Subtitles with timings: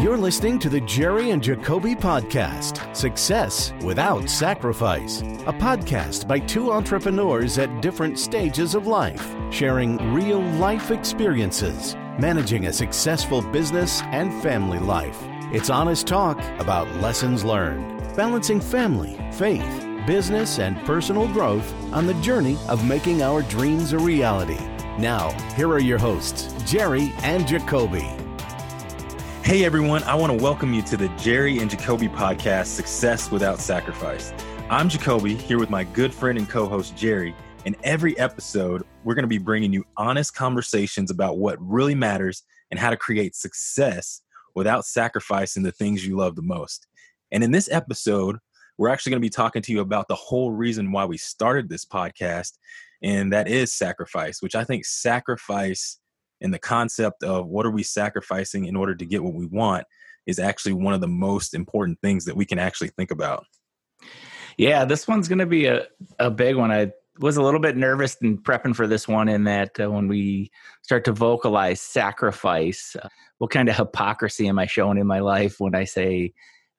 [0.00, 6.70] You're listening to the Jerry and Jacobe Podcast Success Without Sacrifice, a podcast by two
[6.70, 14.40] entrepreneurs at different stages of life, sharing real life experiences, managing a successful business and
[14.40, 15.18] family life.
[15.52, 22.14] It's honest talk about lessons learned, balancing family, faith, business, and personal growth on the
[22.14, 24.60] journey of making our dreams a reality.
[24.98, 28.02] Now, here are your hosts, Jerry and Jacobe.
[29.42, 33.58] Hey everyone, I want to welcome you to the Jerry and Jacobe podcast, Success Without
[33.58, 34.34] Sacrifice.
[34.68, 37.34] I'm Jacobe here with my good friend and co host Jerry.
[37.64, 42.42] In every episode, we're going to be bringing you honest conversations about what really matters
[42.70, 44.20] and how to create success
[44.54, 46.86] without sacrificing the things you love the most.
[47.30, 48.36] And in this episode,
[48.76, 51.70] we're actually going to be talking to you about the whole reason why we started
[51.70, 52.58] this podcast,
[53.02, 55.98] and that is sacrifice, which I think sacrifice
[56.40, 59.84] and the concept of what are we sacrificing in order to get what we want
[60.26, 63.44] is actually one of the most important things that we can actually think about.
[64.56, 65.86] Yeah, this one's going to be a,
[66.18, 66.70] a big one.
[66.70, 70.08] I was a little bit nervous in prepping for this one in that uh, when
[70.08, 70.50] we
[70.82, 75.56] start to vocalize sacrifice, uh, what kind of hypocrisy am I showing in my life
[75.58, 76.32] when I say,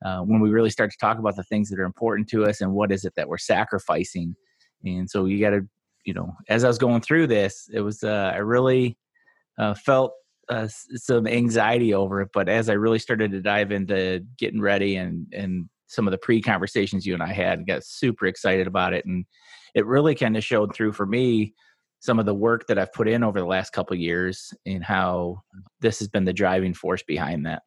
[0.05, 2.61] uh, when we really start to talk about the things that are important to us
[2.61, 4.35] and what is it that we're sacrificing?
[4.83, 5.61] And so you got to,
[6.05, 8.97] you know, as I was going through this, it was, uh, I really
[9.57, 10.13] uh, felt
[10.49, 12.29] uh, some anxiety over it.
[12.33, 16.17] But as I really started to dive into getting ready and and some of the
[16.17, 19.25] pre conversations you and I had, got super excited about it, and
[19.75, 21.53] it really kind of showed through for me
[21.99, 25.41] some of the work that I've put in over the last couple years and how
[25.79, 27.63] this has been the driving force behind that.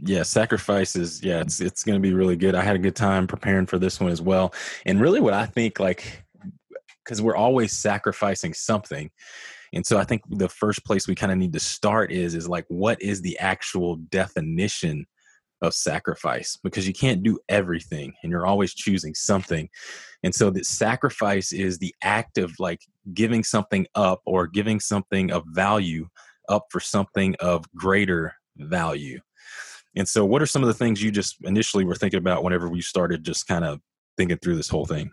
[0.00, 1.22] Yeah, sacrifices.
[1.22, 2.56] Yeah, it's it's going to be really good.
[2.56, 4.52] I had a good time preparing for this one as well.
[4.84, 6.24] And really what I think like
[7.04, 9.10] cuz we're always sacrificing something
[9.74, 12.48] and so I think the first place we kind of need to start is is
[12.48, 15.06] like what is the actual definition
[15.62, 19.68] of sacrifice because you can't do everything and you're always choosing something.
[20.24, 22.80] And so that sacrifice is the act of like
[23.14, 26.08] giving something up or giving something of value
[26.48, 29.20] up for something of greater value.
[29.94, 32.68] And so what are some of the things you just initially were thinking about whenever
[32.68, 33.80] we started just kind of
[34.16, 35.12] thinking through this whole thing?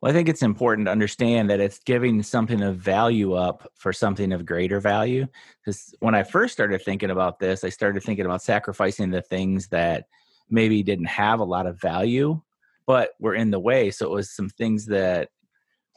[0.00, 3.92] Well, I think it's important to understand that it's giving something of value up for
[3.92, 5.26] something of greater value.
[5.64, 9.68] Because when I first started thinking about this, I started thinking about sacrificing the things
[9.68, 10.04] that
[10.50, 12.40] maybe didn't have a lot of value,
[12.86, 13.90] but were in the way.
[13.90, 15.30] So it was some things that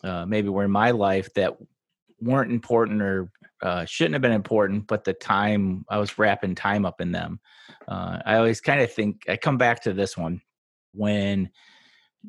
[0.03, 1.53] uh, maybe were in my life that
[2.19, 3.31] weren't important or
[3.61, 7.39] uh, shouldn't have been important, but the time I was wrapping time up in them.
[7.87, 10.41] Uh, I always kind of think I come back to this one
[10.93, 11.51] when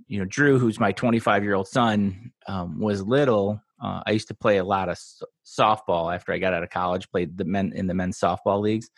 [0.06, 3.60] you know, Drew, who's my 25 year old son, um, was little.
[3.82, 4.98] Uh, I used to play a lot of
[5.44, 7.10] softball after I got out of college.
[7.10, 8.91] Played the men in the men's softball leagues.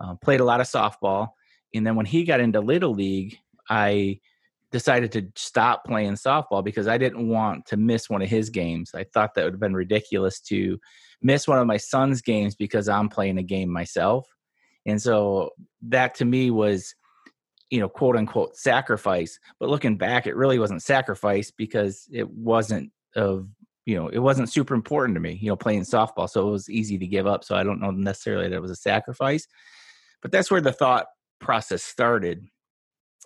[0.00, 1.28] Uh, played a lot of softball,
[1.74, 3.36] and then when he got into little league,
[3.68, 4.20] I
[4.72, 8.92] decided to stop playing softball because I didn't want to miss one of his games.
[8.94, 10.78] I thought that would have been ridiculous to
[11.22, 14.26] miss one of my son's games because I'm playing a game myself.
[14.86, 15.50] And so
[15.82, 16.94] that to me was
[17.70, 19.38] you know, quote unquote sacrifice.
[19.58, 23.48] But looking back, it really wasn't sacrifice because it wasn't of,
[23.86, 26.28] you know, it wasn't super important to me, you know, playing softball.
[26.28, 27.44] So it was easy to give up.
[27.44, 29.46] So I don't know necessarily that it was a sacrifice.
[30.20, 31.06] But that's where the thought
[31.40, 32.44] process started.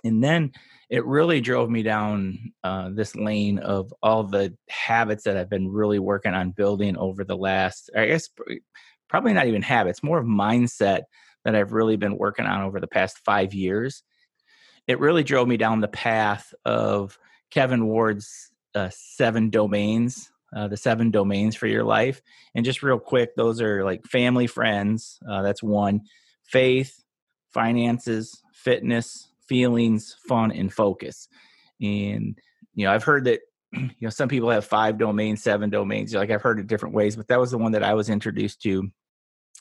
[0.04, 0.52] And then
[0.90, 5.68] it really drove me down uh, this lane of all the habits that I've been
[5.68, 8.28] really working on building over the last, I guess,
[9.08, 11.02] probably not even habits, more of mindset
[11.44, 14.02] that I've really been working on over the past five years
[14.86, 17.18] it really drove me down the path of
[17.50, 22.20] Kevin Ward's uh, seven domains, uh, the seven domains for your life.
[22.54, 25.18] And just real quick, those are like family, friends.
[25.28, 26.02] Uh, that's one.
[26.44, 27.02] Faith,
[27.52, 31.28] finances, fitness, feelings, fun, and focus.
[31.80, 32.38] And
[32.74, 33.40] you know, I've heard that
[33.72, 36.14] you know some people have five domains, seven domains.
[36.14, 38.62] Like I've heard it different ways, but that was the one that I was introduced
[38.62, 38.90] to,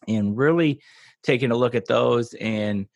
[0.08, 0.82] and really
[1.22, 2.88] taking a look at those and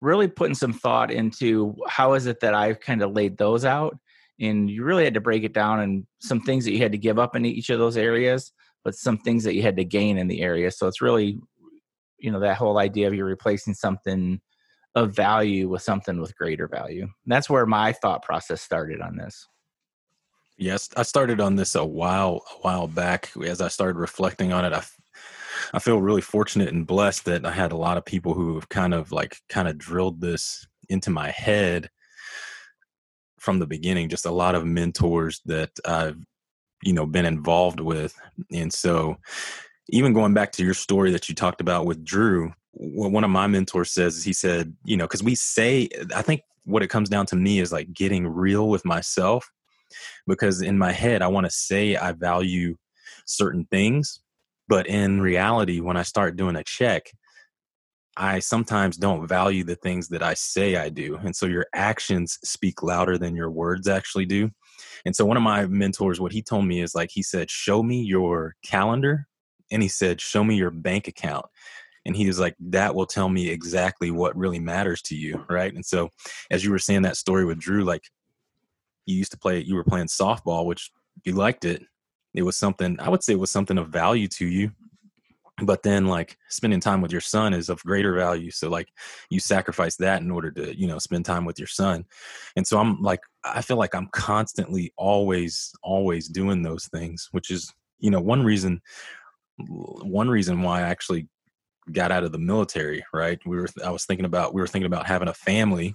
[0.00, 3.98] really putting some thought into how is it that I've kind of laid those out.
[4.40, 6.98] And you really had to break it down and some things that you had to
[6.98, 8.52] give up in each of those areas,
[8.84, 10.70] but some things that you had to gain in the area.
[10.70, 11.38] So it's really,
[12.18, 14.40] you know, that whole idea of you're replacing something
[14.94, 17.02] of value with something with greater value.
[17.02, 19.46] And that's where my thought process started on this.
[20.56, 23.30] Yes, I started on this a while a while back.
[23.42, 24.82] As I started reflecting on it, I
[25.72, 28.68] I feel really fortunate and blessed that I had a lot of people who have
[28.68, 31.90] kind of like kind of drilled this into my head
[33.38, 34.08] from the beginning.
[34.08, 36.18] Just a lot of mentors that I've
[36.82, 38.14] you know been involved with,
[38.52, 39.16] and so
[39.90, 43.46] even going back to your story that you talked about with Drew, one of my
[43.46, 47.26] mentors says he said you know because we say i think what it comes down
[47.26, 49.50] to me is like getting real with myself
[50.26, 52.76] because in my head i want to say i value
[53.26, 54.20] certain things
[54.70, 57.10] but in reality when i start doing a check
[58.16, 62.38] i sometimes don't value the things that i say i do and so your actions
[62.44, 64.50] speak louder than your words actually do.
[65.04, 67.82] And so one of my mentors what he told me is like he said show
[67.82, 69.26] me your calendar
[69.70, 71.46] and he said show me your bank account
[72.06, 75.74] and he was like that will tell me exactly what really matters to you right?
[75.74, 76.10] And so
[76.50, 78.02] as you were saying that story with drew like
[79.06, 80.90] you used to play you were playing softball which
[81.24, 81.82] you liked it
[82.34, 84.70] it was something i would say it was something of value to you
[85.62, 88.88] but then like spending time with your son is of greater value so like
[89.28, 92.04] you sacrifice that in order to you know spend time with your son
[92.56, 97.50] and so i'm like i feel like i'm constantly always always doing those things which
[97.50, 98.80] is you know one reason
[99.68, 101.28] one reason why i actually
[101.92, 103.38] got out of the military, right?
[103.46, 105.94] We were I was thinking about we were thinking about having a family.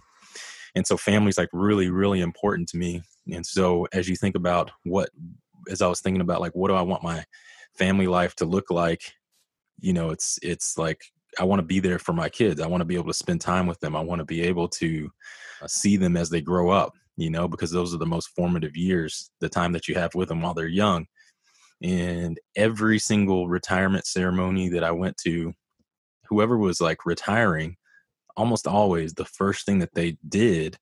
[0.75, 3.01] And so family's like really, really important to me.
[3.31, 5.09] And so as you think about what
[5.69, 7.23] as I was thinking about like what do I want my
[7.77, 9.13] family life to look like,
[9.79, 11.01] you know, it's it's like
[11.39, 12.61] I want to be there for my kids.
[12.61, 13.95] I want to be able to spend time with them.
[13.95, 15.09] I want to be able to
[15.61, 18.75] uh, see them as they grow up, you know, because those are the most formative
[18.75, 21.05] years, the time that you have with them while they're young.
[21.83, 25.53] And every single retirement ceremony that I went to
[26.29, 27.75] whoever was like retiring,
[28.37, 30.77] almost always the first thing that they did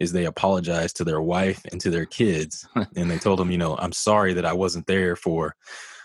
[0.00, 2.66] is they apologized to their wife and to their kids
[2.96, 5.54] and they told them, you know, I'm sorry that I wasn't there for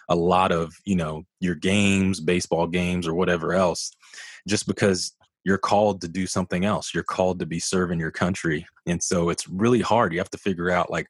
[0.09, 3.91] a lot of, you know, your games, baseball games or whatever else
[4.47, 5.13] just because
[5.43, 6.93] you're called to do something else.
[6.93, 8.65] You're called to be serving your country.
[8.85, 10.11] And so it's really hard.
[10.11, 11.07] You have to figure out like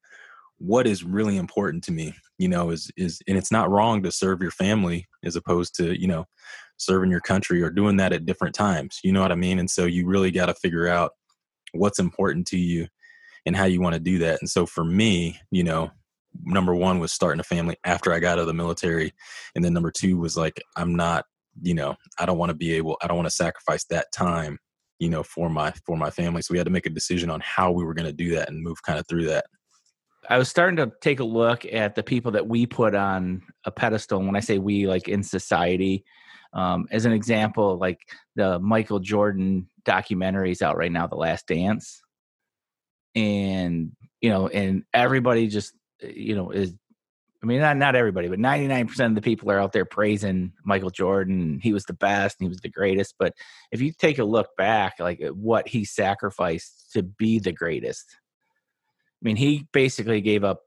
[0.58, 4.12] what is really important to me, you know, is is and it's not wrong to
[4.12, 6.26] serve your family as opposed to, you know,
[6.78, 9.00] serving your country or doing that at different times.
[9.04, 9.60] You know what I mean?
[9.60, 11.12] And so you really got to figure out
[11.78, 12.88] what's important to you
[13.46, 14.40] and how you want to do that.
[14.42, 15.92] And so for me, you know,
[16.44, 19.14] number one was starting a family after I got out of the military.
[19.56, 21.26] And then number two was like, I'm not,
[21.62, 24.58] you know, I don't want to be able, I don't want to sacrifice that time,
[25.00, 26.42] you know, for my, for my family.
[26.42, 28.50] So we had to make a decision on how we were going to do that
[28.50, 29.46] and move kind of through that.
[30.28, 33.72] I was starting to take a look at the people that we put on a
[33.72, 34.18] pedestal.
[34.18, 36.04] And when I say we, like in society,
[36.56, 38.00] um, as an example, like
[38.36, 42.02] the Michael Jordan documentaries out right now, The Last Dance,
[43.14, 43.92] and
[44.22, 46.74] you know, and everybody just you know is.
[47.44, 49.86] I mean, not not everybody, but ninety nine percent of the people are out there
[49.86, 51.60] praising Michael Jordan.
[51.62, 52.38] He was the best.
[52.40, 53.14] he was the greatest.
[53.20, 53.34] But
[53.72, 58.06] if you take a look back, like what he sacrificed to be the greatest,
[59.22, 60.62] I mean, he basically gave up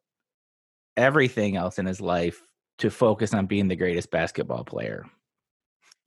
[0.97, 2.41] everything else in his life
[2.79, 5.05] to focus on being the greatest basketball player.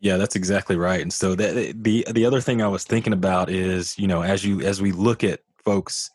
[0.01, 1.01] Yeah, that's exactly right.
[1.01, 4.44] And so the the the other thing I was thinking about is, you know, as
[4.44, 6.09] you as we look at folks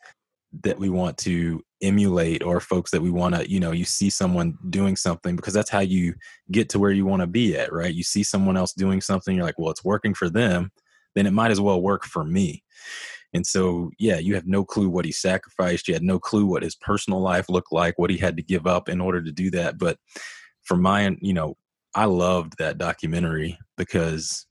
[0.63, 4.09] that we want to emulate or folks that we want to, you know, you see
[4.09, 6.15] someone doing something because that's how you
[6.51, 7.93] get to where you want to be at, right?
[7.93, 10.71] You see someone else doing something, you're like, well, it's working for them,
[11.15, 12.63] then it might as well work for me.
[13.33, 15.87] And so, yeah, you have no clue what he sacrificed.
[15.87, 18.67] You had no clue what his personal life looked like, what he had to give
[18.67, 19.77] up in order to do that.
[19.77, 19.97] But
[20.63, 21.57] for my, you know,
[21.95, 24.45] I loved that documentary because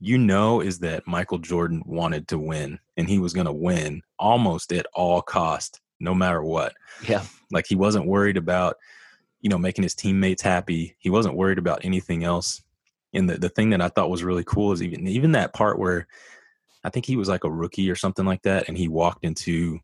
[0.00, 4.02] you know is that Michael Jordan wanted to win and he was going to win
[4.18, 6.74] almost at all cost no matter what.
[7.06, 7.22] Yeah.
[7.50, 8.76] Like he wasn't worried about
[9.40, 10.96] you know making his teammates happy.
[10.98, 12.62] He wasn't worried about anything else.
[13.12, 15.78] And the the thing that I thought was really cool is even even that part
[15.78, 16.06] where
[16.82, 19.78] I think he was like a rookie or something like that and he walked into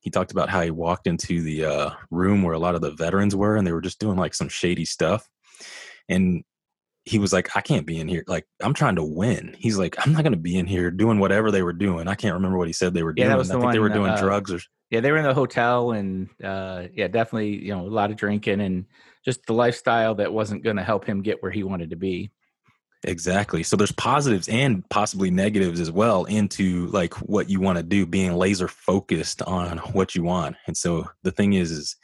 [0.00, 2.92] he talked about how he walked into the uh, room where a lot of the
[2.92, 5.28] veterans were and they were just doing like some shady stuff
[6.08, 6.42] and
[7.04, 8.24] he was like, I can't be in here.
[8.26, 9.56] Like, I'm trying to win.
[9.58, 12.08] He's like, I'm not going to be in here doing whatever they were doing.
[12.08, 13.28] I can't remember what he said they were doing.
[13.28, 14.60] That was I think one, they were doing uh, drugs or.
[14.90, 18.16] Yeah, they were in the hotel and uh, yeah, definitely, you know, a lot of
[18.16, 18.86] drinking and
[19.24, 22.32] just the lifestyle that wasn't going to help him get where he wanted to be.
[23.04, 23.62] Exactly.
[23.62, 28.04] So there's positives and possibly negatives as well into like what you want to do,
[28.04, 30.56] being laser focused on what you want.
[30.66, 31.96] And so the thing is, is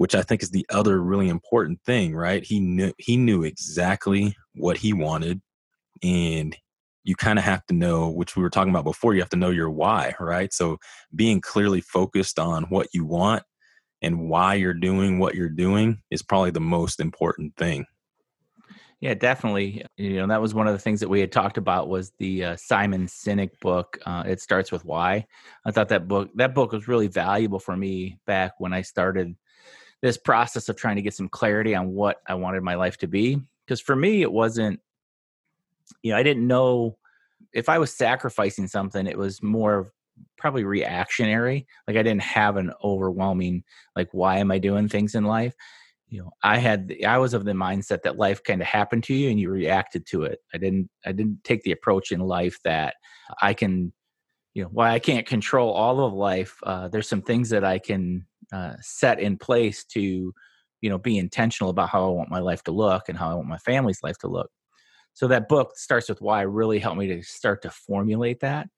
[0.00, 2.42] which I think is the other really important thing, right?
[2.42, 5.42] He knew he knew exactly what he wanted
[6.02, 6.56] and
[7.04, 9.36] you kind of have to know which we were talking about before you have to
[9.36, 10.54] know your why right?
[10.54, 10.78] So
[11.14, 13.42] being clearly focused on what you want
[14.00, 17.84] and why you're doing what you're doing is probably the most important thing.
[19.00, 19.84] Yeah definitely.
[19.98, 22.44] You know that was one of the things that we had talked about was the
[22.44, 25.26] uh, simon sinek book uh, it starts with why.
[25.66, 29.36] I thought that book that book was really valuable for me back when i started
[30.02, 33.06] this process of trying to get some clarity on what I wanted my life to
[33.06, 33.40] be.
[33.64, 34.80] Because for me, it wasn't,
[36.02, 36.96] you know, I didn't know
[37.52, 39.92] if I was sacrificing something, it was more
[40.36, 41.66] probably reactionary.
[41.86, 43.64] Like I didn't have an overwhelming
[43.96, 45.54] like why am I doing things in life?
[46.08, 49.14] You know, I had I was of the mindset that life kind of happened to
[49.14, 50.40] you and you reacted to it.
[50.52, 52.94] I didn't I didn't take the approach in life that
[53.40, 53.92] I can
[54.54, 56.58] you know why I can't control all of life.
[56.62, 60.32] Uh, there's some things that I can uh, set in place to
[60.80, 63.34] you know be intentional about how I want my life to look and how I
[63.34, 64.50] want my family's life to look.
[65.14, 68.68] So that book starts with why really helped me to start to formulate that.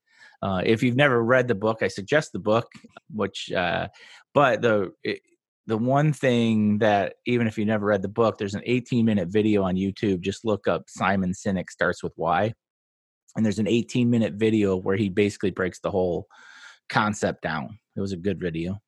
[0.42, 2.68] Uh, if you've never read the book, I suggest the book.
[3.14, 3.88] Which, uh,
[4.34, 5.20] but the it,
[5.66, 9.28] the one thing that even if you never read the book, there's an 18 minute
[9.28, 10.20] video on YouTube.
[10.20, 12.52] Just look up Simon Sinek starts with why,
[13.36, 16.26] and there's an 18 minute video where he basically breaks the whole
[16.88, 17.78] concept down.
[17.96, 18.80] It was a good video.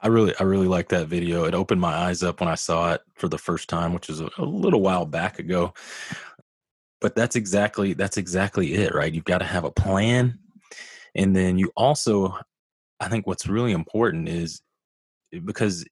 [0.00, 1.44] I really, I really like that video.
[1.44, 4.20] It opened my eyes up when I saw it for the first time, which was
[4.20, 5.72] a, a little while back ago.
[7.00, 9.12] But that's exactly that's exactly it, right?
[9.12, 10.38] You've got to have a plan
[11.16, 12.38] and then you also,
[13.00, 14.60] I think what's really important is
[15.32, 15.84] eh, because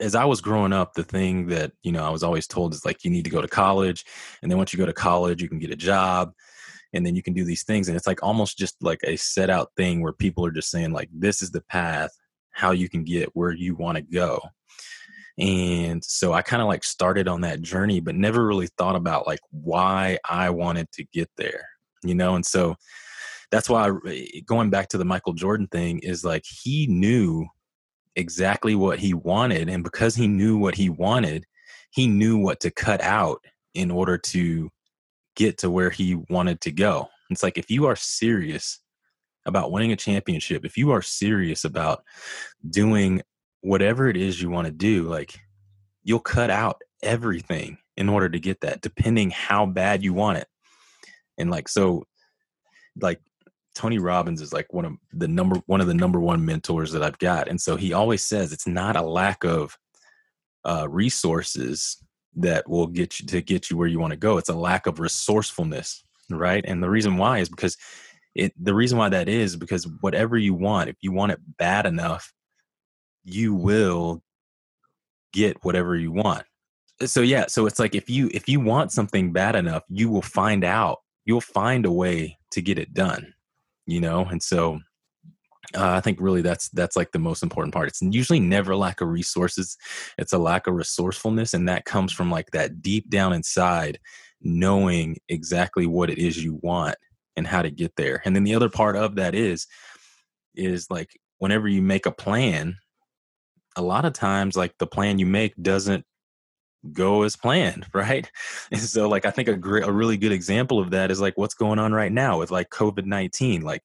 [0.00, 2.84] as I was growing up, the thing that, you know, I was always told is
[2.84, 4.04] like, you need to go to college.
[4.42, 6.32] And then once you go to college, you can get a job
[6.92, 7.88] and then you can do these things.
[7.88, 10.92] And it's like almost just like a set out thing where people are just saying,
[10.92, 12.10] like, this is the path,
[12.58, 14.40] how you can get where you want to go.
[15.38, 19.26] And so I kind of like started on that journey, but never really thought about
[19.26, 21.64] like why I wanted to get there,
[22.02, 22.34] you know?
[22.34, 22.74] And so
[23.52, 27.46] that's why eh, going back to the Michael Jordan thing is like he knew
[28.16, 31.46] exactly what he wanted and because he knew what he wanted
[31.92, 34.70] he knew what to cut out in order to
[35.36, 38.80] get to where he wanted to go it's like if you are serious
[39.48, 42.04] about winning a championship if you are serious about
[42.70, 43.22] doing
[43.62, 45.38] whatever it is you want to do like
[46.04, 50.46] you'll cut out everything in order to get that depending how bad you want it
[51.38, 52.04] and like so
[53.00, 53.20] like
[53.74, 57.02] Tony Robbins is like one of the number one of the number one mentors that
[57.04, 59.78] I've got, and so he always says it's not a lack of
[60.64, 61.96] uh, resources
[62.34, 64.36] that will get you to get you where you want to go.
[64.36, 66.64] It's a lack of resourcefulness, right?
[66.66, 67.76] And the reason why is because
[68.38, 68.52] it.
[68.62, 72.32] The reason why that is because whatever you want, if you want it bad enough,
[73.24, 74.22] you will
[75.32, 76.44] get whatever you want.
[77.04, 80.22] So yeah, so it's like if you if you want something bad enough, you will
[80.22, 80.98] find out.
[81.24, 83.34] You'll find a way to get it done
[83.88, 84.78] you know and so
[85.74, 89.00] uh, i think really that's that's like the most important part it's usually never lack
[89.00, 89.76] of resources
[90.18, 93.98] it's a lack of resourcefulness and that comes from like that deep down inside
[94.40, 96.94] knowing exactly what it is you want
[97.38, 99.66] and how to get there and then the other part of that is
[100.54, 102.76] is like whenever you make a plan
[103.76, 106.04] a lot of times like the plan you make doesn't
[106.92, 108.30] go as planned, right?
[108.70, 111.36] And so like I think a great a really good example of that is like
[111.36, 113.62] what's going on right now with like COVID-19.
[113.62, 113.82] Like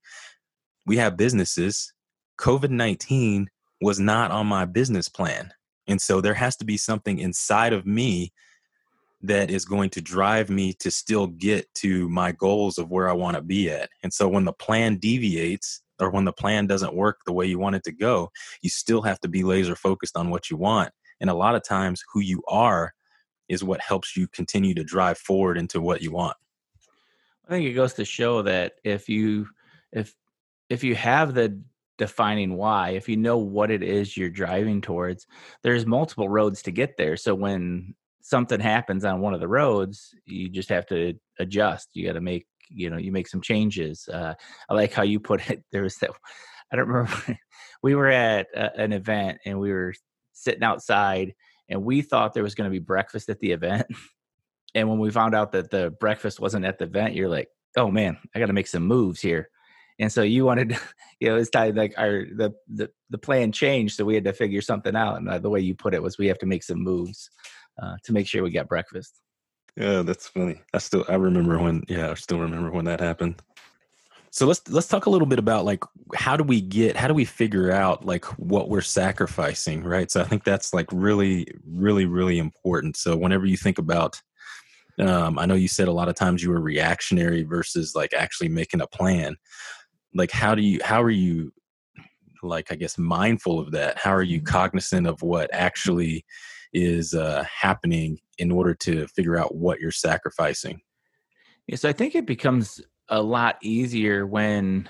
[0.86, 1.94] we have businesses,
[2.40, 3.48] COVID-19
[3.82, 5.52] was not on my business plan.
[5.88, 8.32] And so there has to be something inside of me
[9.24, 13.14] that is going to drive me to still get to my goals of where I
[13.14, 13.90] want to be at.
[14.04, 17.58] And so when the plan deviates or when the plan doesn't work the way you
[17.58, 18.30] want it to go,
[18.62, 20.92] you still have to be laser focused on what you want
[21.24, 22.94] and a lot of times, who you are
[23.48, 26.36] is what helps you continue to drive forward into what you want.
[27.48, 29.48] I think it goes to show that if you
[29.94, 30.14] if
[30.70, 31.62] if you have the
[31.98, 35.26] defining why, if you know what it is you're driving towards,
[35.62, 37.16] there's multiple roads to get there.
[37.16, 41.90] So when something happens on one of the roads, you just have to adjust.
[41.94, 44.08] You got to make you know you make some changes.
[44.12, 44.34] Uh,
[44.70, 45.64] I like how you put it.
[45.72, 46.12] There was that.
[46.72, 47.38] I don't remember.
[47.84, 49.94] we were at a, an event and we were
[50.32, 51.34] sitting outside
[51.70, 53.86] and we thought there was going to be breakfast at the event.
[54.76, 57.92] and when we found out that the breakfast wasn't at the event, you're like, oh
[57.92, 59.50] man, I got to make some moves here.
[60.00, 60.78] And so you wanted,
[61.20, 64.34] you know, it's time like our the, the the plan changed, so we had to
[64.34, 65.18] figure something out.
[65.18, 67.30] And uh, the way you put it was, we have to make some moves
[67.82, 69.22] uh, to make sure we get breakfast.
[69.76, 70.62] Yeah, that's funny.
[70.74, 71.84] I still I remember when.
[71.88, 73.42] Yeah, I still remember when that happened
[74.34, 75.84] so let's let's talk a little bit about like
[76.16, 80.22] how do we get how do we figure out like what we're sacrificing right so
[80.22, 84.20] i think that's like really really really important so whenever you think about
[85.00, 88.50] um, i know you said a lot of times you were reactionary versus like actually
[88.50, 89.36] making a plan
[90.16, 91.54] like how do you how are you
[92.42, 96.26] like i guess mindful of that how are you cognizant of what actually
[96.74, 100.82] is uh, happening in order to figure out what you're sacrificing.
[101.68, 104.90] Yeah so i think it becomes a lot easier when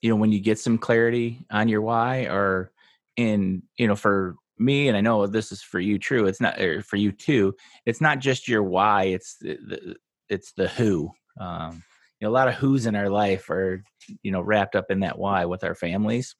[0.00, 2.72] you know when you get some clarity on your why or
[3.16, 6.58] in you know for me and i know this is for you true it's not
[6.82, 9.96] for you too it's not just your why it's the,
[10.30, 11.82] it's the who um,
[12.20, 13.82] you know, a lot of who's in our life are
[14.22, 16.34] you know wrapped up in that why with our families.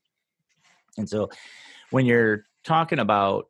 [0.97, 1.29] And so
[1.91, 3.47] when you're talking about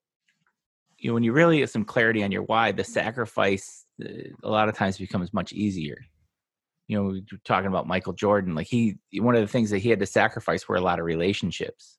[0.98, 4.08] you know when you really get some clarity on your why the sacrifice uh,
[4.42, 5.98] a lot of times becomes much easier.
[6.86, 9.78] You know we are talking about michael jordan like he one of the things that
[9.78, 11.98] he had to sacrifice were a lot of relationships.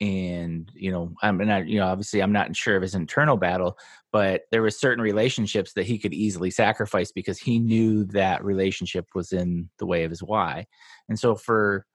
[0.00, 3.76] And you know i'm not you know obviously i'm not sure of his internal battle
[4.12, 9.06] but there were certain relationships that he could easily sacrifice because he knew that relationship
[9.14, 10.66] was in the way of his why.
[11.08, 11.86] And so for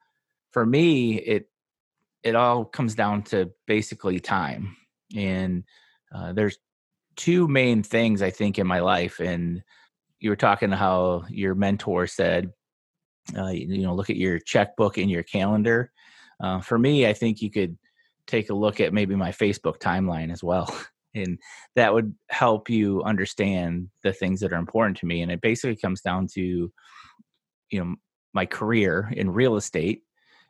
[0.51, 1.50] for me it
[2.24, 4.75] it all comes down to basically time.
[5.15, 5.63] And
[6.15, 6.57] uh, there's
[7.15, 9.62] two main things i think in my life and
[10.19, 12.51] you were talking how your mentor said
[13.38, 15.91] uh, you know look at your checkbook and your calendar
[16.41, 17.77] uh, for me i think you could
[18.27, 20.74] take a look at maybe my Facebook timeline as well.
[21.17, 21.39] And
[21.77, 25.22] that would help you understand the things that are important to me.
[25.22, 26.69] And it basically comes down to,
[27.69, 27.95] you know,
[28.34, 30.01] my career in real estate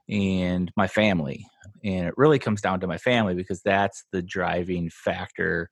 [0.09, 1.45] and my family.
[1.85, 5.69] And it really comes down to my family because that's the driving factor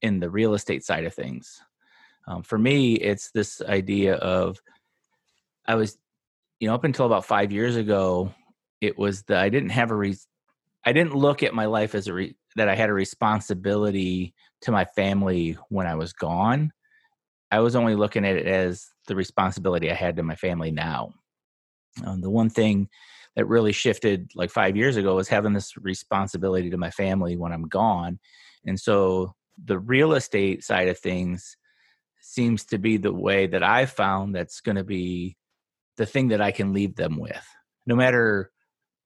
[0.00, 1.60] in the real estate side of things.
[2.26, 4.58] Um, for me, it's this idea of
[5.66, 5.98] I was,
[6.58, 8.32] you know, up until about five years ago,
[8.80, 10.16] it was that I didn't have a re-
[10.86, 14.72] I didn't look at my life as a re- that I had a responsibility to
[14.72, 16.72] my family when I was gone.
[17.50, 21.12] I was only looking at it as the responsibility I had to my family now.
[22.04, 22.88] Um, the one thing
[23.36, 27.52] that really shifted like five years ago was having this responsibility to my family when
[27.52, 28.18] I'm gone.
[28.64, 31.56] And so the real estate side of things
[32.20, 35.36] seems to be the way that I found that's going to be
[35.96, 37.46] the thing that I can leave them with.
[37.86, 38.50] No matter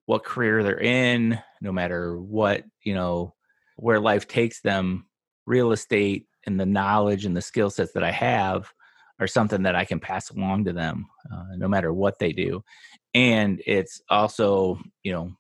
[0.07, 3.35] what career they're in, no matter what, you know,
[3.77, 5.07] where life takes them,
[5.47, 8.73] real estate and the knowledge and the skill sets that I have
[9.21, 12.63] are something that I can pass along to them, uh, no matter what they do.
[13.19, 15.33] And it's also, you know,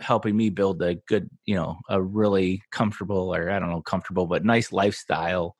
[0.00, 4.26] helping me build a good, you know, a really comfortable or I don't know, comfortable,
[4.26, 5.54] but nice lifestyle,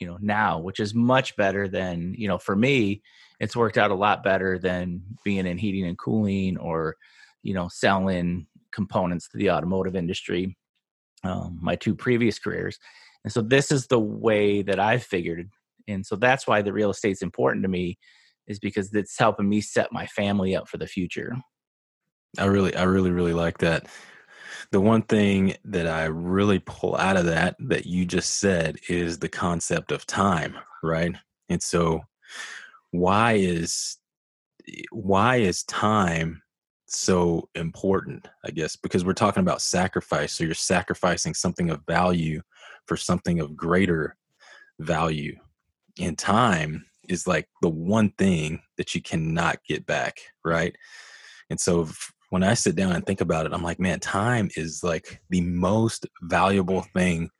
[0.00, 3.02] you know, now, which is much better than, you know, for me,
[3.38, 6.96] it's worked out a lot better than being in heating and cooling or
[7.42, 10.56] you know selling components to the automotive industry
[11.24, 12.78] um, my two previous careers.
[13.24, 15.50] And so this is the way that i've figured
[15.86, 17.98] and so that's why the real estate's important to me
[18.48, 21.36] is because it's helping me set my family up for the future.
[22.38, 23.86] I really i really really like that.
[24.70, 29.18] The one thing that i really pull out of that that you just said is
[29.18, 31.14] the concept of time right?
[31.48, 32.02] And so
[32.90, 33.96] why is
[34.68, 36.42] eh, why is time
[36.86, 38.76] so important i guess?
[38.76, 42.40] Because we're talking about sacrifice so you're sacrificing something of value
[42.86, 44.16] for something of greater
[44.80, 45.36] value.
[46.00, 50.76] And time is like the one thing that you cannot get back right?
[51.50, 54.50] And so if, when i sit down and think about it i'm like man time
[54.54, 57.30] is like the most valuable thing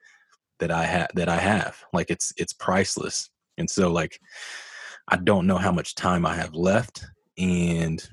[0.59, 1.77] that i have that i have.
[1.93, 3.29] Like it's it's priceless.
[3.57, 4.19] And so like
[5.07, 7.05] I don't know how much time I have left
[7.37, 8.07] and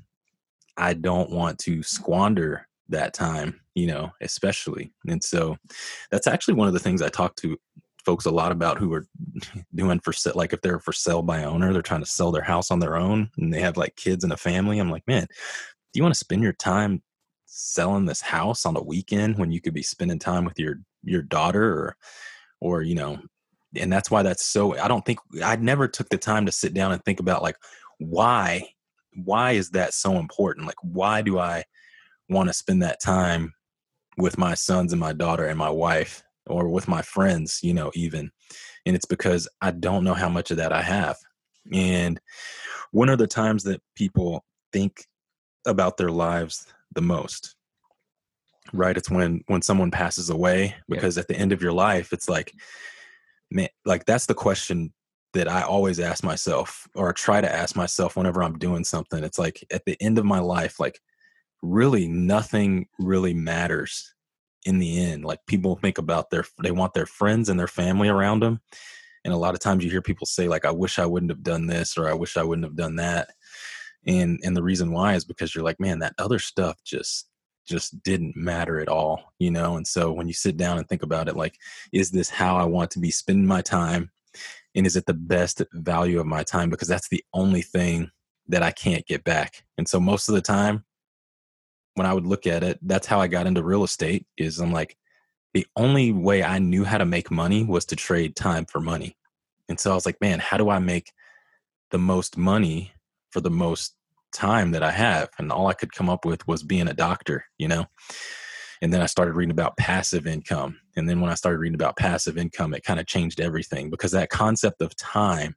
[0.78, 4.92] I don't want to squander that time, you know, especially.
[5.06, 5.56] And so
[6.10, 7.58] that's actually one of the things I talk to
[8.06, 9.04] folks a lot about who are
[9.74, 12.70] doing for like if they're for sale by owner, they're trying to sell their house
[12.70, 14.78] on their own and they have like kids and a family.
[14.78, 15.26] I'm like, man,
[15.92, 17.02] do you want to spend your time
[17.46, 21.22] selling this house on a weekend when you could be spending time with your your
[21.22, 21.96] daughter or
[22.60, 23.18] or you know
[23.76, 26.74] and that's why that's so i don't think i never took the time to sit
[26.74, 27.56] down and think about like
[27.98, 28.62] why
[29.24, 31.64] why is that so important like why do i
[32.28, 33.54] want to spend that time
[34.18, 37.90] with my sons and my daughter and my wife or with my friends you know
[37.94, 38.30] even
[38.84, 41.16] and it's because i don't know how much of that i have
[41.72, 42.20] and
[42.92, 45.04] when are the times that people think
[45.66, 47.56] about their lives the most
[48.72, 51.20] right it's when when someone passes away because yeah.
[51.20, 52.52] at the end of your life it's like
[53.50, 54.92] man, like that's the question
[55.34, 59.22] that I always ask myself or try to ask myself whenever I'm doing something.
[59.22, 60.98] It's like at the end of my life, like
[61.62, 64.14] really nothing really matters
[64.64, 65.24] in the end.
[65.24, 68.60] Like people think about their, they want their friends and their family around them.
[69.24, 71.42] And a lot of times you hear people say like, I wish I wouldn't have
[71.42, 73.28] done this or I wish I wouldn't have done that.
[74.06, 77.28] And, and the reason why is because you're like, man, that other stuff just
[77.66, 79.76] just didn't matter at all, you know?
[79.76, 81.58] And so when you sit down and think about it, like,
[81.92, 84.10] is this how I want to be spending my time?
[84.74, 86.70] And is it the best value of my time?
[86.70, 88.10] Because that's the only thing
[88.48, 89.64] that I can't get back.
[89.78, 90.84] And so most of the time,
[91.96, 94.72] when I would look at it, that's how I got into real estate is I'm
[94.72, 94.96] like,
[95.54, 99.16] the only way I knew how to make money was to trade time for money.
[99.68, 101.12] And so I was like, man, how do I make
[101.90, 102.92] the most money
[103.30, 103.94] for the most
[104.32, 105.30] time that I have.
[105.38, 107.86] And all I could come up with was being a doctor, you know?
[108.82, 110.78] And then I started reading about passive income.
[110.96, 114.12] And then when I started reading about passive income, it kind of changed everything because
[114.12, 115.56] that concept of time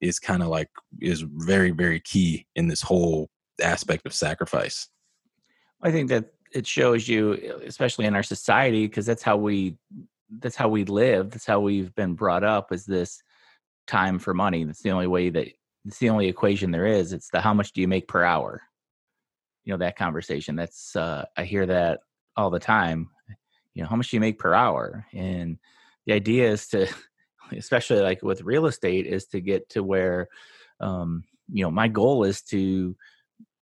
[0.00, 0.68] is kind of like
[1.00, 3.30] is very, very key in this whole
[3.62, 4.88] aspect of sacrifice.
[5.84, 7.32] I think that it shows you,
[7.66, 9.76] especially in our society, because that's how we
[10.40, 11.30] that's how we live.
[11.30, 12.72] That's how we've been brought up.
[12.72, 13.22] Is this
[13.86, 14.64] time for money?
[14.64, 15.48] That's the only way that
[15.84, 17.12] it's the only equation there is.
[17.12, 18.62] It's the how much do you make per hour?
[19.64, 20.56] You know that conversation.
[20.56, 22.00] That's uh, I hear that
[22.36, 23.10] all the time.
[23.74, 25.06] You know how much do you make per hour?
[25.12, 25.58] And
[26.06, 26.88] the idea is to,
[27.52, 30.28] especially like with real estate, is to get to where,
[30.80, 32.96] um, you know, my goal is to,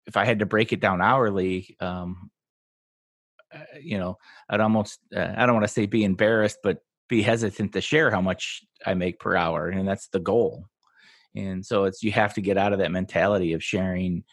[0.07, 2.29] if I had to break it down hourly, um,
[3.53, 4.17] uh, you know,
[4.49, 8.11] I'd almost, uh, I don't want to say be embarrassed, but be hesitant to share
[8.11, 9.69] how much I make per hour.
[9.69, 10.65] And that's the goal.
[11.35, 14.23] And so it's, you have to get out of that mentality of sharing,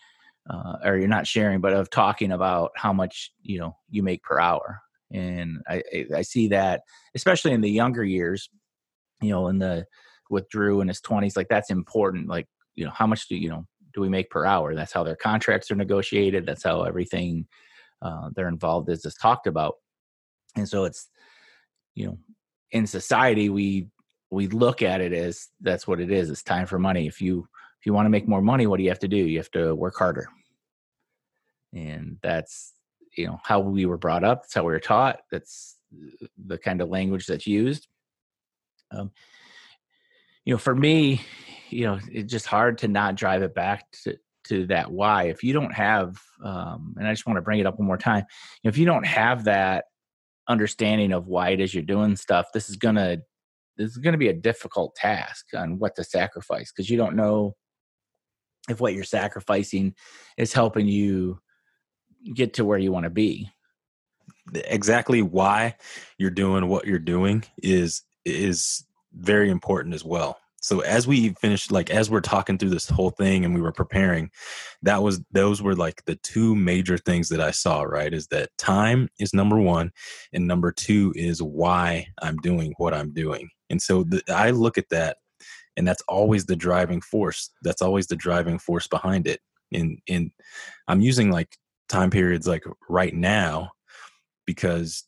[0.49, 4.23] uh, or you're not sharing, but of talking about how much, you know, you make
[4.23, 4.81] per hour.
[5.11, 5.83] And I,
[6.15, 6.83] I see that,
[7.15, 8.49] especially in the younger years,
[9.21, 9.87] you know, in the,
[10.31, 12.29] with Drew in his 20s, like that's important.
[12.29, 14.75] Like, you know, how much do you know, do we make per hour?
[14.75, 16.47] That's how their contracts are negotiated.
[16.47, 17.47] That's how everything
[18.01, 19.77] uh, they're involved is is talked about.
[20.57, 21.09] And so it's
[21.95, 22.19] you know
[22.71, 23.89] in society we
[24.31, 26.31] we look at it as that's what it is.
[26.31, 27.07] It's time for money.
[27.07, 27.47] If you
[27.81, 29.17] if you want to make more money what do you have to do?
[29.17, 30.29] You have to work harder.
[31.73, 32.73] And that's
[33.17, 34.43] you know how we were brought up.
[34.43, 35.21] That's how we were taught.
[35.31, 35.77] That's
[36.47, 37.89] the kind of language that's used.
[38.91, 39.11] Um,
[40.45, 41.21] you know for me
[41.71, 45.25] you know it's just hard to not drive it back to to that why.
[45.25, 47.97] If you don't have um, and i just want to bring it up one more
[47.97, 48.25] time
[48.65, 49.85] if you don't have that
[50.49, 53.19] understanding of why it is you're doing stuff this is gonna
[53.77, 57.55] this is gonna be a difficult task on what to sacrifice because you don't know
[58.69, 59.95] if what you're sacrificing
[60.37, 61.41] is helping you
[62.35, 63.51] get to where you want to be.
[64.55, 65.77] Exactly why
[66.19, 70.39] you're doing what you're doing is is very important as well.
[70.63, 73.73] So as we finished like as we're talking through this whole thing and we were
[73.73, 74.31] preparing
[74.83, 78.57] that was those were like the two major things that i saw right is that
[78.59, 79.91] time is number one
[80.33, 83.51] and number two is why i'm doing what i'm doing.
[83.71, 85.17] And so the, i look at that
[85.77, 89.41] and that's always the driving force that's always the driving force behind it.
[89.75, 90.31] And and
[90.87, 91.57] i'm using like
[91.89, 93.73] time periods like right now
[94.47, 95.05] because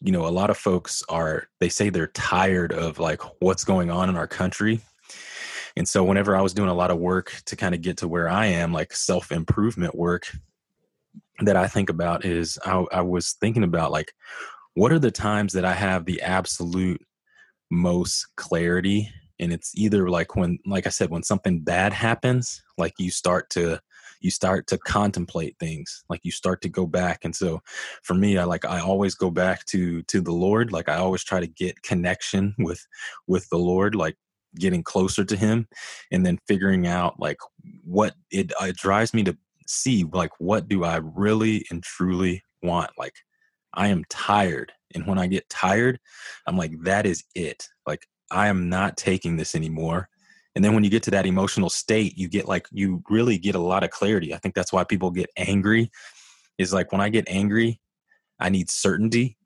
[0.00, 3.90] you know a lot of folks are they say they're tired of like what's going
[3.90, 4.80] on in our country.
[5.78, 8.08] And so whenever i was doing a lot of work to kind of get to
[8.08, 10.30] where i am like self improvement work
[11.40, 14.14] that i think about is I, I was thinking about like
[14.72, 17.06] what are the times that i have the absolute
[17.70, 19.10] most clarity?
[19.38, 23.50] And it's either like when like i said when something bad happens like you start
[23.50, 23.80] to
[24.20, 27.60] you start to contemplate things like you start to go back and so
[28.02, 31.24] for me i like i always go back to to the lord like i always
[31.24, 32.86] try to get connection with
[33.26, 34.16] with the lord like
[34.58, 35.68] getting closer to him
[36.10, 37.38] and then figuring out like
[37.84, 42.90] what it, it drives me to see like what do i really and truly want?
[42.98, 43.14] Like
[43.74, 45.98] i am tired and when i get tired
[46.46, 47.68] i'm like that is it.
[47.86, 50.08] Like i am not taking this anymore
[50.56, 53.54] and then when you get to that emotional state you get like you really get
[53.54, 54.34] a lot of clarity.
[54.34, 55.90] I think that's why people get angry
[56.58, 57.80] is like when i get angry
[58.40, 59.36] i need certainty.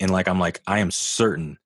[0.00, 1.56] And like i'm like i am certain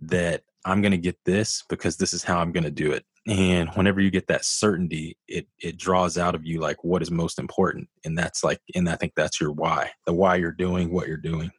[0.00, 3.04] that i'm going to get this because this is how i'm going to do it.
[3.28, 7.10] And whenever you get that certainty it it draws out of you like what is
[7.10, 7.88] most important.
[8.04, 11.18] And that's like and i think that's your why the why you're doing what you're
[11.18, 11.52] doing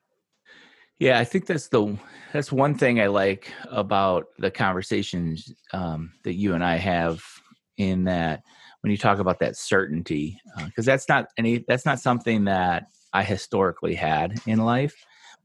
[0.99, 1.97] yeah, I think that's the
[2.33, 7.23] that's one thing I like about the conversations um, that you and I have.
[7.77, 8.43] In that,
[8.81, 12.87] when you talk about that certainty, because uh, that's not any that's not something that
[13.13, 14.93] I historically had in life,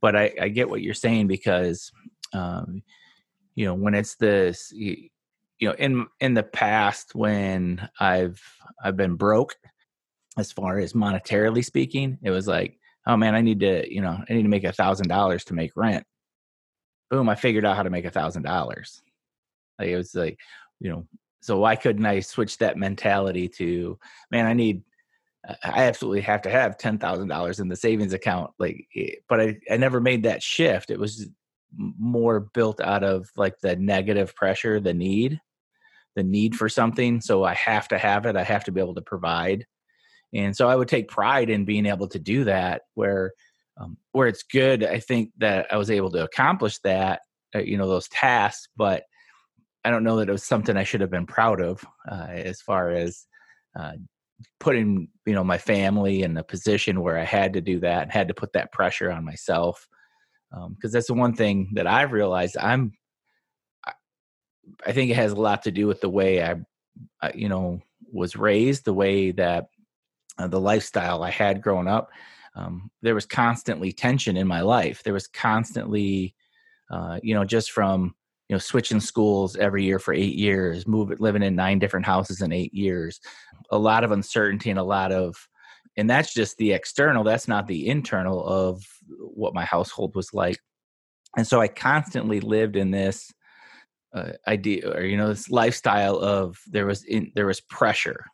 [0.01, 1.93] but I, I get what you're saying because,
[2.33, 2.83] um,
[3.55, 5.09] you know, when it's this, you,
[5.61, 8.43] you know, in in the past when I've
[8.83, 9.55] I've been broke,
[10.37, 14.23] as far as monetarily speaking, it was like oh man, I need to, you know,
[14.29, 16.05] I need to make a thousand dollars to make rent.
[17.11, 19.03] Boom, I figured out how to make a thousand dollars.
[19.79, 20.39] Like it was like,
[20.81, 21.07] you know,
[21.41, 23.99] so why couldn't I switch that mentality to,
[24.31, 24.83] man, I need,
[25.63, 28.53] I absolutely have to have ten thousand dollars in the savings account.
[28.59, 30.91] Like, eh, but I, I never made that shift.
[30.91, 31.29] It was
[31.77, 35.41] more built out of like the negative pressure, the need,
[36.17, 37.21] the need for something.
[37.21, 38.37] So I have to have it.
[38.37, 39.67] I have to be able to provide
[40.35, 43.33] and so i would take pride in being able to do that where
[43.77, 47.21] um, where it's good i think that i was able to accomplish that
[47.55, 49.05] uh, you know those tasks but
[49.85, 52.63] I don't know that it was something I should have been proud of uh, as
[52.63, 53.27] far as
[53.79, 53.93] uh,
[54.59, 58.13] putting you know my family in a position where I had to do that and
[58.13, 59.87] had to put that pressure on myself
[60.51, 62.93] because um, that's the one thing that I've realized I'm
[64.87, 66.57] I think it has a lot to do with the way I,
[67.21, 69.67] I you know was raised the way that
[70.39, 72.11] uh, the lifestyle I had growing up
[72.57, 75.03] um, there was constantly tension in my life.
[75.03, 76.35] There was constantly
[76.91, 78.15] uh, you know just from
[78.49, 82.43] you know switching schools every year for eight years moving living in nine different houses
[82.43, 83.19] in eight years
[83.71, 85.35] a lot of uncertainty and a lot of
[85.97, 88.85] and that's just the external that's not the internal of
[89.19, 90.59] what my household was like.
[91.37, 93.33] And so i constantly lived in this
[94.15, 98.27] uh, idea or you know this lifestyle of there was in, there was pressure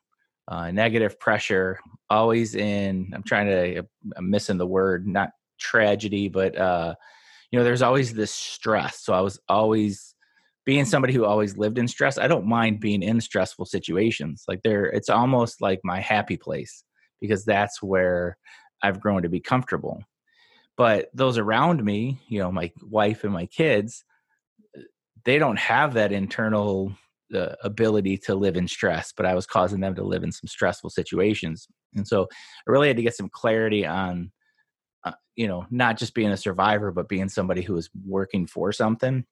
[0.51, 1.79] uh, negative pressure
[2.11, 3.83] always in i'm trying to
[4.17, 6.95] i'm missing the word not tragedy but uh
[7.51, 9.01] you know there's always this stress.
[9.05, 10.15] So i was always
[10.67, 14.45] being somebody who always lived in stress i don't mind being in stressful situations.
[14.49, 16.85] Like there it's almost like my happy place
[17.21, 18.37] because that's where
[18.83, 20.03] i've grown to be comfortable.
[20.77, 24.05] But those around me you know my wife and my kids
[25.25, 26.93] they don't have that internal
[27.35, 30.49] uh, ability to live in stress but i was causing them to live in some
[30.49, 31.69] stressful situations.
[31.95, 34.31] And so i really had to get some clarity on
[35.05, 38.73] uh, you know not just being a survivor but being somebody who is working for
[38.73, 39.25] something.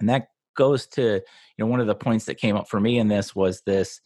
[0.00, 1.20] And that goes to you
[1.58, 4.00] know one of the points that came up for me in this was this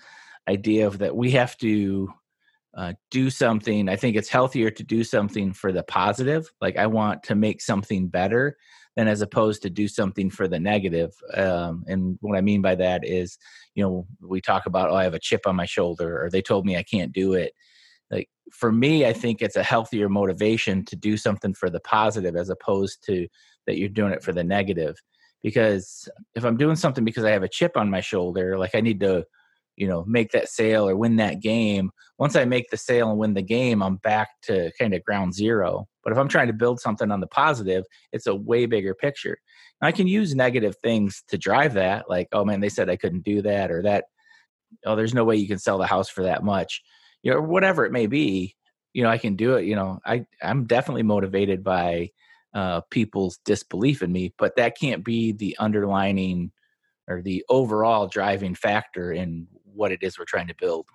[0.48, 2.12] idea of that we have to
[2.76, 3.88] uh, do something.
[3.88, 6.50] I think it's healthier to do something for the positive.
[6.60, 8.56] Like i want to make something better
[8.98, 12.74] than as opposed to do something for the negative um, and what i mean by
[12.74, 13.38] that is
[13.76, 16.42] you know we talk about oh i have a chip on my shoulder or they
[16.42, 17.52] told me i can't do it.
[18.10, 22.34] Like for me i think it's a healthier motivation to do something for the positive
[22.34, 23.28] as opposed to
[23.68, 24.96] that you're doing it for the negative.
[25.44, 28.80] Because if i'm doing something because i have a chip on my shoulder like i
[28.80, 29.24] need to
[29.76, 33.18] you know make that sale or win that game once i make the sale and
[33.20, 36.52] win the game i'm back to kind of ground zero but if i'm trying to
[36.52, 39.38] build something on the positive it's a way bigger picture.
[39.82, 43.24] I can use negative things to drive that like oh man they said i couldn't
[43.24, 44.06] do that or that
[44.86, 46.82] oh there's no way you can sell the house for that much.
[47.22, 48.56] You know whatever it may be
[48.94, 52.10] you know i can do it you know i i'm definitely motivated by
[52.54, 56.50] uh people's disbelief in me but that can't be the underlining
[57.08, 60.86] or the overall driving factor in what it is we're trying to build.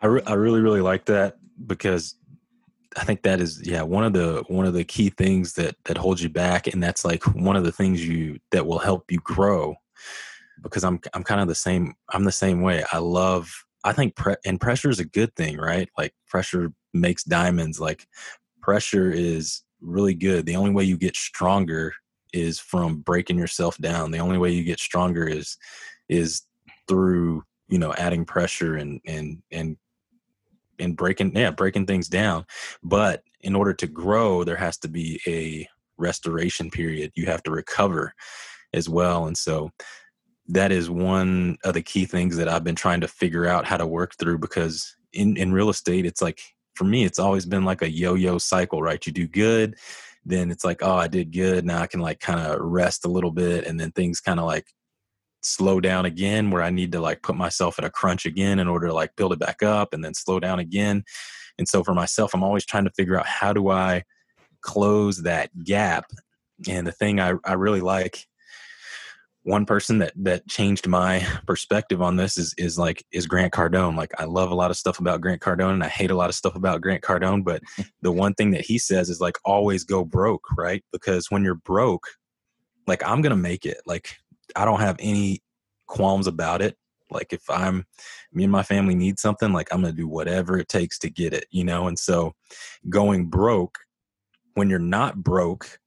[0.00, 1.36] I, re- I really really like that
[1.66, 2.16] because
[2.96, 5.96] i think that is yeah one of the one of the key things that that
[5.96, 9.18] holds you back and that's like one of the things you that will help you
[9.20, 9.74] grow
[10.62, 13.52] because i'm i'm kind of the same i'm the same way i love
[13.84, 15.88] I think pre- and pressure is a good thing, right?
[15.98, 17.80] Like pressure makes diamonds.
[17.80, 18.06] Like
[18.60, 20.46] pressure is really good.
[20.46, 21.92] The only way you get stronger
[22.32, 24.10] is from breaking yourself down.
[24.10, 25.56] The only way you get stronger is
[26.08, 26.42] is
[26.88, 29.76] through you know adding pressure and and and
[30.78, 32.46] and breaking yeah breaking things down.
[32.82, 37.12] But in order to grow, there has to be a restoration period.
[37.14, 38.14] You have to recover
[38.72, 39.70] as well, and so
[40.48, 43.76] that is one of the key things that I've been trying to figure out how
[43.76, 46.40] to work through because in, in real estate, it's like,
[46.74, 49.04] for me, it's always been like a yo yo cycle, right?
[49.06, 49.76] You do good,
[50.24, 51.64] then it's like, oh, I did good.
[51.64, 53.66] Now I can like kind of rest a little bit.
[53.66, 54.66] And then things kind of like
[55.42, 58.68] slow down again where I need to like put myself in a crunch again in
[58.68, 61.04] order to like build it back up and then slow down again.
[61.58, 64.04] And so for myself, I'm always trying to figure out how do I
[64.60, 66.06] close that gap.
[66.68, 68.26] And the thing I, I really like
[69.44, 73.96] one person that that changed my perspective on this is is like is Grant Cardone.
[73.96, 76.28] Like I love a lot of stuff about Grant Cardone and I hate a lot
[76.28, 77.62] of stuff about Grant Cardone, but
[78.02, 80.84] the one thing that he says is like always go broke, right?
[80.92, 82.06] Because when you're broke,
[82.86, 83.78] like I'm going to make it.
[83.86, 84.16] Like
[84.56, 85.42] I don't have any
[85.86, 86.76] qualms about it.
[87.10, 87.84] Like if I'm
[88.32, 91.34] me and my family need something, like I'm to do whatever it takes to get
[91.34, 91.86] it, you know?
[91.86, 92.32] And so
[92.88, 93.78] going broke
[94.54, 95.78] when you're not broke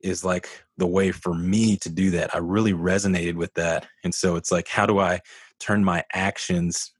[0.00, 2.34] is like the way for me to do that.
[2.34, 3.86] I really resonated with that.
[4.04, 5.20] And so it's like, how do I
[5.58, 6.92] turn my actions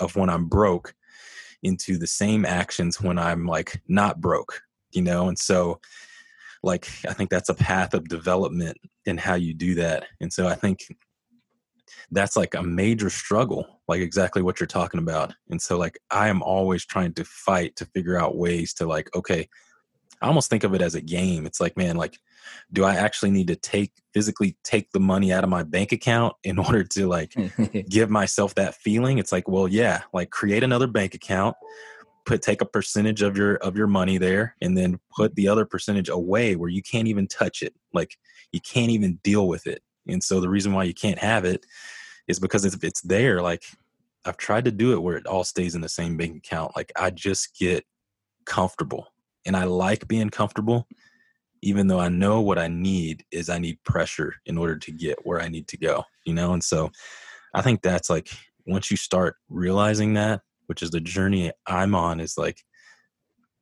[0.00, 0.94] of when I'm broke
[1.62, 5.28] into the same actions when I'm like not broke, you know?
[5.28, 5.80] And so,
[6.62, 10.06] like, I think that's a path of development in how you do that.
[10.20, 10.80] And so I think
[12.10, 15.34] that's like a major struggle, like exactly what you're talking about.
[15.50, 19.14] And so, like, I am always trying to fight to figure out ways to, like,
[19.14, 19.48] okay,
[20.22, 21.46] I almost think of it as a game.
[21.46, 22.18] It's like, man, like,
[22.72, 26.34] do I actually need to take physically take the money out of my bank account
[26.44, 27.34] in order to like
[27.88, 29.18] give myself that feeling?
[29.18, 31.56] It's like, well, yeah, like create another bank account,
[32.26, 35.64] put take a percentage of your of your money there, and then put the other
[35.64, 37.74] percentage away where you can't even touch it.
[37.94, 38.16] Like
[38.52, 39.82] you can't even deal with it.
[40.08, 41.64] And so the reason why you can't have it
[42.28, 43.40] is because it's it's there.
[43.40, 43.64] Like
[44.24, 46.76] I've tried to do it where it all stays in the same bank account.
[46.76, 47.84] Like I just get
[48.44, 49.06] comfortable,
[49.46, 50.86] and I like being comfortable,
[51.62, 55.24] even though I know what I need is I need pressure in order to get
[55.24, 56.04] where I need to go.
[56.24, 56.90] You know, and so
[57.54, 58.30] I think that's like
[58.66, 62.62] once you start realizing that, which is the journey I'm on, is like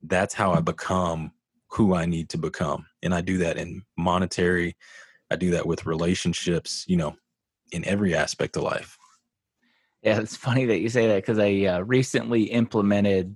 [0.02, 1.32] that's how I become
[1.70, 2.86] who I need to become.
[3.02, 4.76] And I do that in monetary,
[5.30, 7.16] I do that with relationships, you know,
[7.72, 8.96] in every aspect of life.
[10.02, 13.34] Yeah, it's funny that you say that because I uh, recently implemented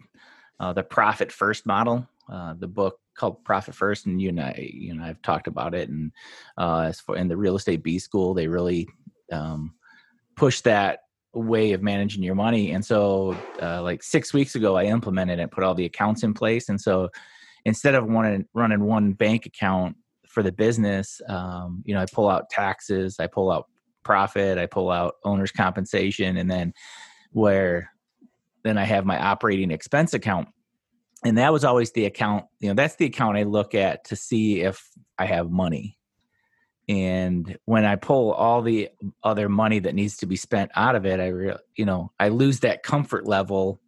[0.61, 4.71] uh, the profit first model, uh, the book called Profit First, and you and I,
[4.73, 5.89] you know, I've talked about it.
[5.89, 6.13] And
[6.59, 8.87] uh, as for in the real estate B school, they really
[9.33, 9.75] um,
[10.37, 11.01] push that
[11.39, 12.73] way of managing your money.
[12.73, 16.35] And so, uh, like six weeks ago, I implemented it, put all the accounts in
[16.35, 16.69] place.
[16.69, 17.09] And so,
[17.65, 19.97] instead of one, running one bank account
[20.27, 23.67] for the business, um, you know, I pull out taxes, I pull out
[24.05, 26.73] profit, I pull out owner's compensation, and then
[27.33, 27.91] where
[28.65, 30.49] then I have my operating expense account.
[31.25, 34.17] And that was always the account, you know, that's the account I look at to
[34.17, 35.98] see if I have money
[36.89, 38.89] and when i pull all the
[39.23, 42.29] other money that needs to be spent out of it i re- you know i
[42.29, 43.81] lose that comfort level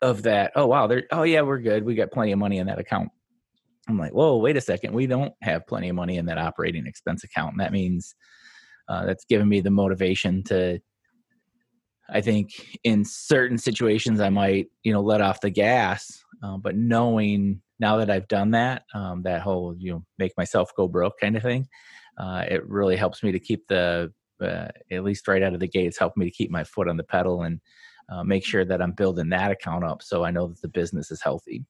[0.00, 2.66] of that oh wow there oh yeah we're good we got plenty of money in
[2.68, 3.10] that account.
[3.88, 6.86] I'm like whoa wait a second we don't have plenty of money in that operating
[6.86, 7.52] expense account.
[7.52, 8.14] And that means
[8.88, 10.78] uh, that's given me the motivation to
[12.08, 16.76] i think in certain situations i might you know let off the gas uh, but
[16.76, 21.14] knowing now that I've done that, um, that whole you know make myself go broke
[21.20, 21.66] kind of thing,
[22.18, 25.68] uh, it really helps me to keep the uh, at least right out of the
[25.68, 25.86] gate.
[25.86, 27.60] It's helped me to keep my foot on the pedal and
[28.08, 31.10] uh, make sure that I'm building that account up so I know that the business
[31.10, 31.64] is healthy.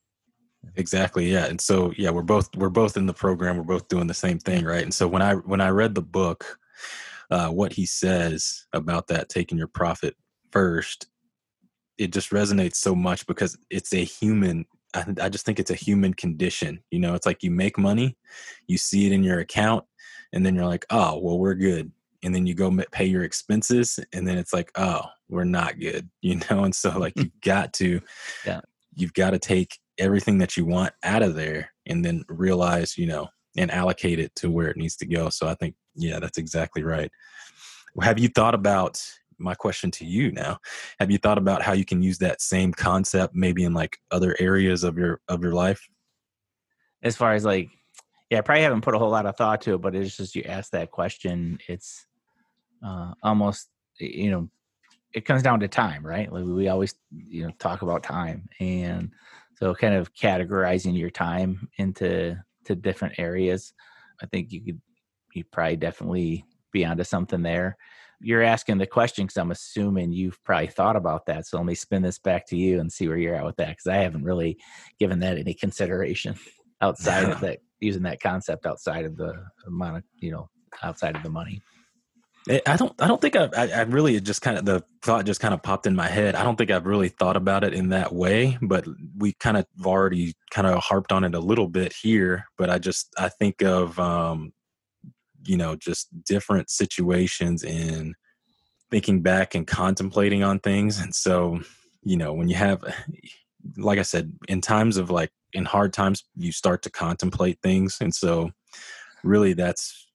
[0.77, 1.31] Exactly.
[1.31, 1.47] Yeah.
[1.47, 3.57] And so yeah, we're both we're both in the program.
[3.57, 4.83] We're both doing the same thing, right?
[4.83, 6.59] And so when I when I read the book,
[7.31, 10.17] uh, what he says about that taking your profit
[10.51, 11.09] first,
[11.97, 15.77] it just resonates so much because it's a human I, I just think it's a
[15.77, 16.83] human condition.
[16.91, 18.17] You know, it's like you make money,
[18.67, 19.85] you see it in your account,
[20.33, 21.91] and then you're like, oh, well, we're good.
[22.23, 26.09] And then you go pay your expenses, and then it's like, oh, we're not good.
[26.21, 27.23] You know, and so like hmm.
[27.23, 28.01] you've got to,
[28.45, 28.61] yeah,
[28.95, 33.07] you've got to take everything that you want out of there, and then realize, you
[33.07, 35.29] know, and allocate it to where it needs to go.
[35.31, 37.11] So I think, yeah, that's exactly right.
[38.01, 39.03] Have you thought about
[39.38, 40.59] my question to you now
[40.99, 44.37] have you thought about how you can use that same concept maybe in like other
[44.41, 45.88] areas of your of your life
[47.03, 47.71] as far as like
[48.31, 50.35] yeah i probably haven't put a whole lot of thought to it but it's just
[50.35, 52.07] you ask that question it's
[52.85, 54.49] uh almost you know
[55.14, 59.11] it comes down to time right like we always you know talk about time and
[59.57, 63.73] so kind of categorizing your time into to different areas
[64.23, 64.81] i think you could
[65.35, 67.77] you probably definitely be onto something there
[68.21, 71.47] you're asking the question because I'm assuming you've probably thought about that.
[71.47, 73.69] So let me spin this back to you and see where you're at with that
[73.69, 74.59] because I haven't really
[74.99, 76.35] given that any consideration
[76.81, 79.35] outside of that, using that concept outside of the
[79.67, 80.49] amount of, you know,
[80.83, 81.61] outside of the money.
[82.67, 82.95] I don't.
[82.99, 85.62] I don't think I've, I, I really just kind of the thought just kind of
[85.62, 86.35] popped in my head.
[86.35, 88.87] I don't think I've really thought about it in that way, but
[89.19, 92.47] we kind of already kind of harped on it a little bit here.
[92.57, 94.55] But I just I think of um,
[95.49, 98.14] you know just different situations in
[98.91, 101.61] thinking back and contemplating on things and so
[102.03, 102.83] you know when you have
[103.77, 107.99] like i said in times of like in hard times you start to contemplate things
[108.01, 108.51] and so
[109.25, 110.07] really that's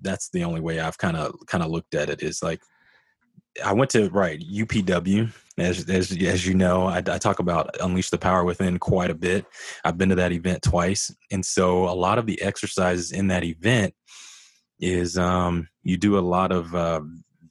[0.00, 2.60] that's the only way i've kind of kind of looked at it is like
[3.64, 8.10] i went to right upw as as, as you know I, I talk about unleash
[8.10, 9.46] the power within quite a bit
[9.84, 13.44] i've been to that event twice and so a lot of the exercises in that
[13.44, 13.94] event
[14.80, 17.00] is um, you do a lot of uh,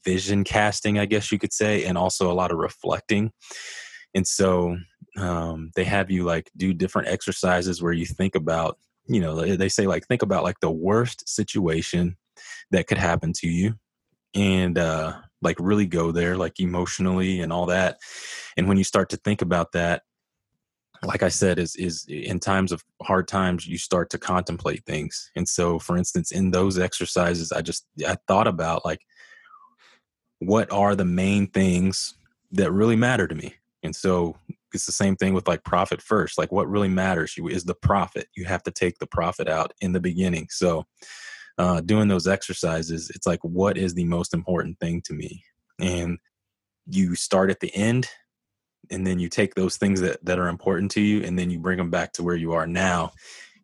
[0.04, 3.32] vision casting, I guess you could say, and also a lot of reflecting.
[4.14, 4.78] And so
[5.18, 9.70] um, they have you like do different exercises where you think about, you know, they
[9.70, 12.18] say like think about like the worst situation
[12.72, 13.76] that could happen to you,
[14.34, 17.98] and uh, like really go there, like emotionally and all that.
[18.56, 20.04] And when you start to think about that,
[21.04, 25.32] like I said, is is in times of hard times you start to contemplate things.
[25.36, 29.02] And so, for instance, in those exercises, I just I thought about like
[30.40, 32.16] what are the main things
[32.52, 33.56] that really matter to me.
[33.84, 34.36] And so
[34.74, 36.38] it's the same thing with like profit first.
[36.38, 38.28] Like what really matters you is the profit.
[38.36, 40.48] You have to take the profit out in the beginning.
[40.50, 40.86] So
[41.58, 45.44] uh, doing those exercises, it's like what is the most important thing to me,
[45.80, 46.18] and
[46.88, 48.10] you start at the end
[48.90, 51.60] and then you take those things that, that are important to you and then you
[51.60, 53.12] bring them back to where you are now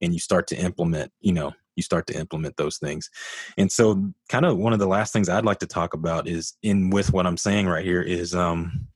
[0.01, 3.09] and you start to implement you know you start to implement those things
[3.57, 6.53] and so kind of one of the last things i'd like to talk about is
[6.63, 8.87] in with what i'm saying right here is um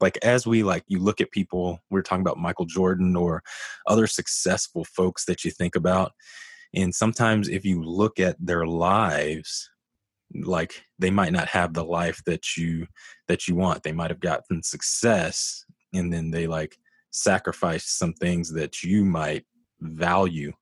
[0.00, 3.42] like as we like you look at people we are talking about michael jordan or
[3.86, 6.12] other successful folks that you think about
[6.74, 9.70] and sometimes if you look at their lives
[10.34, 12.86] like they might not have the life that you
[13.28, 13.82] that you want.
[13.82, 16.76] They might have gotten success and then they like
[17.10, 19.44] sacrifice some things that you might
[19.80, 20.52] value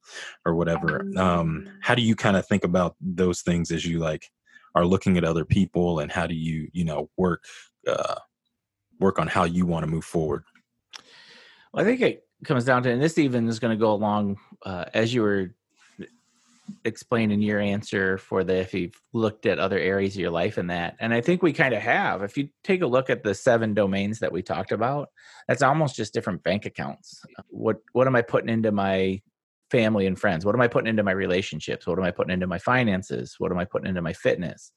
[0.45, 1.05] or whatever.
[1.16, 4.30] Um how do you kind of think about those things as you like
[4.74, 7.43] are looking at other people and how do you you know work
[7.89, 8.16] uh
[8.99, 10.44] work on how you want to move forward?
[11.72, 14.38] Well, i think it comes down to and this even is going to go along
[14.64, 15.55] uh, as you were
[16.84, 20.66] explaining your answer for the if you've looked at other areas of your life in
[20.66, 22.22] that and i think we kind of have.
[22.22, 25.09] If you take a look at the seven domains that we talked about
[25.47, 27.24] that's almost just different bank accounts.
[27.49, 29.20] What what am i putting into my
[29.70, 30.44] family and friends?
[30.44, 31.86] What am i putting into my relationships?
[31.86, 33.36] What am i putting into my finances?
[33.38, 34.72] What am i putting into my fitness?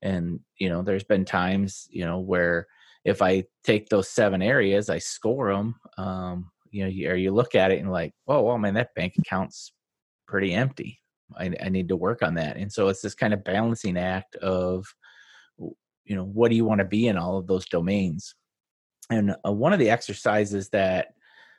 [0.00, 2.68] And you know there's been times you know where
[3.04, 7.54] if i take those seven areas i score them um you know or you look
[7.54, 9.72] at it and like oh well man that bank account's
[10.26, 11.00] pretty empty
[11.36, 12.56] I, I need to work on that.
[12.56, 14.86] And so it's this kind of balancing act of,
[15.58, 18.34] you know, what do you want to be in all of those domains?
[19.10, 21.08] And uh, one of the exercises that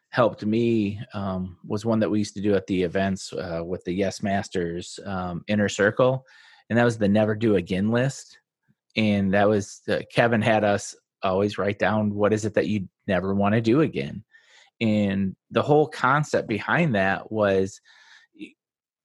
[0.09, 3.83] helped me um, was one that we used to do at the events uh, with
[3.83, 6.25] the Yes Masters um, Inner Circle,
[6.69, 8.39] and that was the Never Do Again list.
[8.95, 12.87] And that was uh, Kevin had us always write down what is it that you
[13.07, 14.23] never want to do again.
[14.81, 17.81] And the whole concept behind that was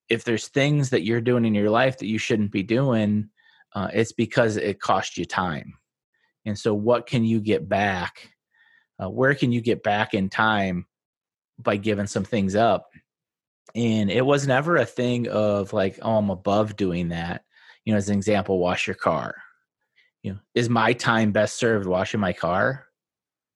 [0.08, 3.30] if there's things that you're doing in your life that you shouldn't be doing,
[3.74, 5.74] uh, it's because it cost you time.
[6.44, 8.30] And so, what can you get back?
[9.02, 10.86] Uh, where can you get back in time
[11.58, 12.90] by giving some things up?
[13.74, 17.42] And it was never a thing of like, oh, I'm above doing that.
[17.84, 19.34] You know, as an example, wash your car.
[20.24, 22.86] You know, is my time best served washing my car?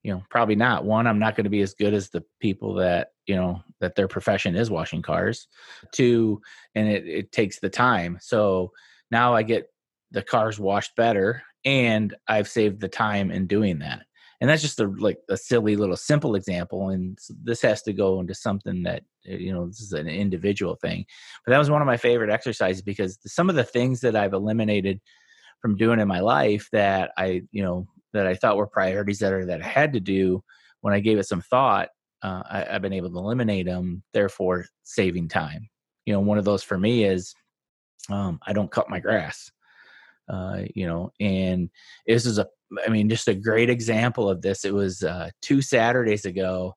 [0.05, 0.85] You know, probably not.
[0.85, 3.95] One, I'm not going to be as good as the people that you know that
[3.95, 5.47] their profession is washing cars
[5.93, 6.41] two
[6.75, 8.73] and it, it takes the time so
[9.12, 9.71] now i get
[10.11, 14.05] the cars washed better and i've saved the time in doing that
[14.41, 18.19] and that's just a like a silly little simple example and this has to go
[18.19, 21.05] into something that eh, you know this is an individual thing
[21.45, 24.33] but that was one of my favorite exercises because some of the things that i've
[24.33, 25.01] eliminated
[25.61, 29.32] from doing in my life that i you know that i thought were priorities that
[29.32, 30.42] are that i had to do
[30.80, 31.88] when i gave it some thought
[32.22, 35.68] uh, I, have been able to eliminate them, therefore saving time.
[36.06, 37.34] You know, one of those for me is
[38.11, 39.50] um, I don't cut my grass.
[40.28, 41.70] Uh, you know, and
[42.06, 42.46] this is a,
[42.84, 44.64] I mean, just a great example of this.
[44.64, 46.74] It was uh, two Saturdays ago.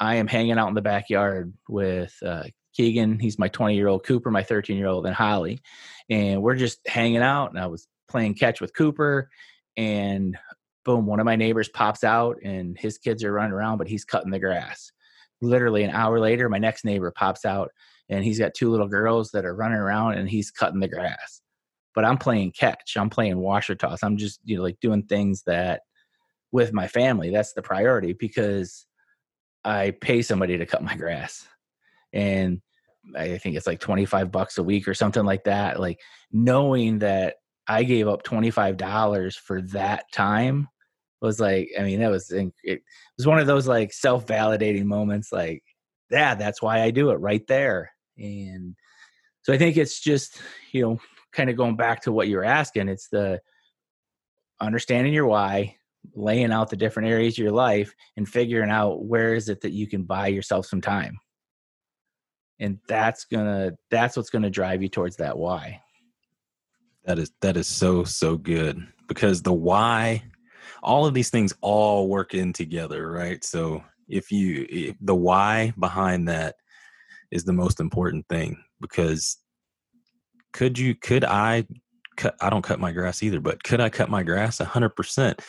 [0.00, 3.20] I am hanging out in the backyard with uh, Keegan.
[3.20, 5.60] He's my 20 year old Cooper, my 13 year old, and Holly.
[6.10, 7.50] And we're just hanging out.
[7.50, 9.30] And I was playing catch with Cooper.
[9.76, 10.36] And
[10.84, 14.04] boom, one of my neighbors pops out and his kids are running around, but he's
[14.04, 14.90] cutting the grass.
[15.40, 17.70] Literally an hour later, my next neighbor pops out
[18.08, 21.42] and he's got two little girls that are running around and he's cutting the grass.
[21.94, 24.02] But I'm playing catch, I'm playing washer toss.
[24.02, 25.82] I'm just, you know, like doing things that
[26.52, 28.86] with my family, that's the priority because
[29.64, 31.46] I pay somebody to cut my grass.
[32.12, 32.62] And
[33.16, 35.80] I think it's like 25 bucks a week or something like that.
[35.80, 36.00] Like
[36.32, 37.36] knowing that
[37.68, 40.68] I gave up $25 for that time
[41.20, 42.82] was like i mean that was it
[43.16, 45.64] was one of those like self-validating moments like
[46.12, 47.90] yeah that's why i do it right there.
[48.16, 48.76] And
[49.42, 50.40] so i think it's just
[50.70, 51.00] you know
[51.32, 53.40] kind of going back to what you were asking it's the
[54.60, 55.76] understanding your why
[56.14, 59.72] laying out the different areas of your life and figuring out where is it that
[59.72, 61.18] you can buy yourself some time.
[62.60, 65.80] And that's gonna that's what's gonna drive you towards that why
[67.08, 70.22] that is that is so so good because the why
[70.82, 73.42] all of these things all work in together, right?
[73.42, 76.56] So if you if the why behind that
[77.30, 79.38] is the most important thing because
[80.52, 81.66] could you could I
[82.18, 84.90] cut I don't cut my grass either, but could I cut my grass a hundred
[84.90, 85.40] percent?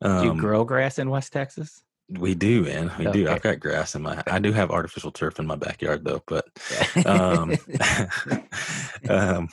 [0.00, 1.82] Um, do you um, grow grass in West Texas?
[2.08, 2.90] We do, man.
[2.98, 3.24] We okay.
[3.24, 3.28] do.
[3.28, 4.22] I've got grass in my.
[4.26, 6.22] I do have artificial turf in my backyard, though.
[6.26, 6.46] But,
[7.06, 7.56] um,
[9.08, 9.48] um,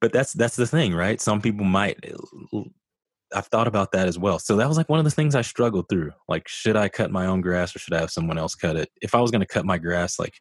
[0.00, 1.20] but that's that's the thing, right?
[1.20, 2.62] Some people might eh,
[3.34, 4.38] I've thought about that as well.
[4.38, 6.12] So that was like one of the things I struggled through.
[6.28, 8.88] Like, should I cut my own grass or should I have someone else cut it?
[9.02, 10.38] If I was going to cut my grass, like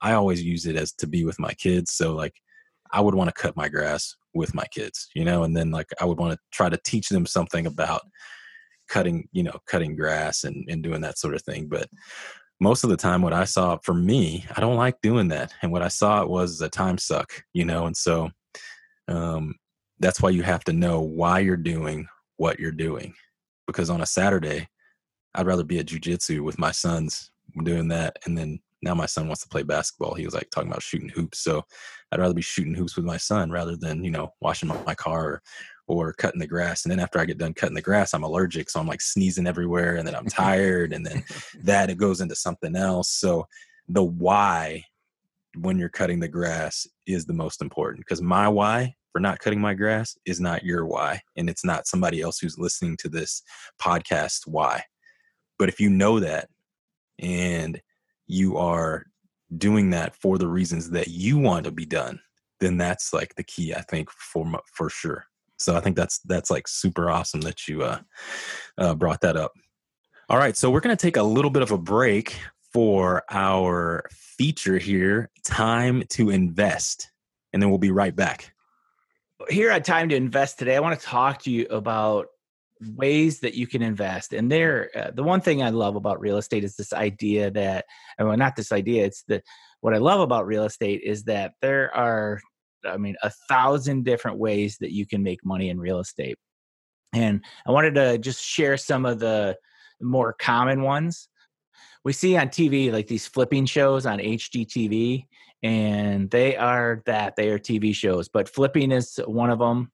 [0.00, 1.92] I always use it as to be with my kids.
[1.92, 2.34] So like
[2.92, 5.88] I would want to cut my grass with my kids, you know, and then like
[6.00, 8.02] I would want to try to teach them something about
[8.88, 11.68] cutting, you know, cutting grass and, and doing that sort of thing.
[11.68, 11.88] But
[12.60, 15.72] most of the time what i saw for me i don't like doing that and
[15.72, 18.30] what i saw it was a time suck you know and so
[19.08, 19.54] um,
[20.00, 23.14] that's why you have to know why you're doing what you're doing.
[23.66, 24.68] Because on a saturday
[25.36, 27.32] i'd rather be at jujitsu with my sons
[27.64, 30.14] doing that and then now my son wants to play basketball.
[30.14, 31.40] He was like talking about shooting hoops.
[31.40, 31.64] So
[32.12, 35.24] i'd rather be shooting hoops with my son rather than you know washing my car
[35.24, 35.42] or,
[35.86, 36.84] or cutting the grass.
[36.84, 39.46] And then after i get done cutting the grass i'm allergic so i'm like sneezing
[39.46, 41.24] everywhere and then i'm tired and then
[41.62, 43.08] that it goes into something else.
[43.08, 43.46] So
[43.88, 44.84] the why
[45.56, 49.60] when you're cutting the grass is the most important because my why for not cutting
[49.60, 53.42] my grass is not your why and it's not somebody else who's listening to this
[53.80, 54.82] podcast why.
[55.58, 56.48] But if you know that
[57.20, 57.80] and
[58.26, 59.04] you are
[59.56, 62.18] doing that for the reasons that you want to be done
[62.60, 65.26] then that's like the key i think for for sure.
[65.58, 68.00] So i think that's that's like super awesome that you uh,
[68.78, 69.52] uh brought that up.
[70.28, 72.40] All right so we're going to take a little bit of a break
[72.74, 77.10] for our feature here time to invest
[77.54, 78.54] and then we'll be right back
[79.48, 82.28] here at Time to Invest today, I want to talk to you about
[82.96, 84.32] ways that you can invest.
[84.32, 87.86] And there, uh, the one thing I love about real estate is this idea that,
[88.18, 89.42] well, not this idea, it's that
[89.80, 92.40] what I love about real estate is that there are,
[92.84, 96.36] I mean, a thousand different ways that you can make money in real estate.
[97.12, 99.56] And I wanted to just share some of the
[100.00, 101.28] more common ones.
[102.04, 105.26] We see on TV like these flipping shows on HGTV,
[105.62, 108.28] and they are that they are TV shows.
[108.28, 109.90] But flipping is one of them.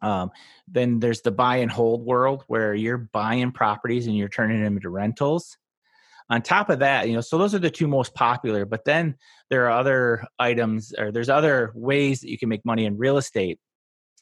[0.00, 0.30] Um,
[0.68, 4.76] then there's the buy and hold world where you're buying properties and you're turning them
[4.76, 5.56] into rentals.
[6.30, 8.64] On top of that, you know, so those are the two most popular.
[8.64, 9.16] But then
[9.50, 13.18] there are other items, or there's other ways that you can make money in real
[13.18, 13.58] estate.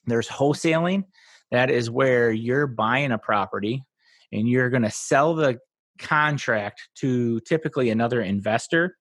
[0.06, 1.04] There's wholesaling.
[1.50, 3.84] That is where you're buying a property
[4.32, 5.58] and you're going to sell the
[6.02, 8.96] contract to typically another investor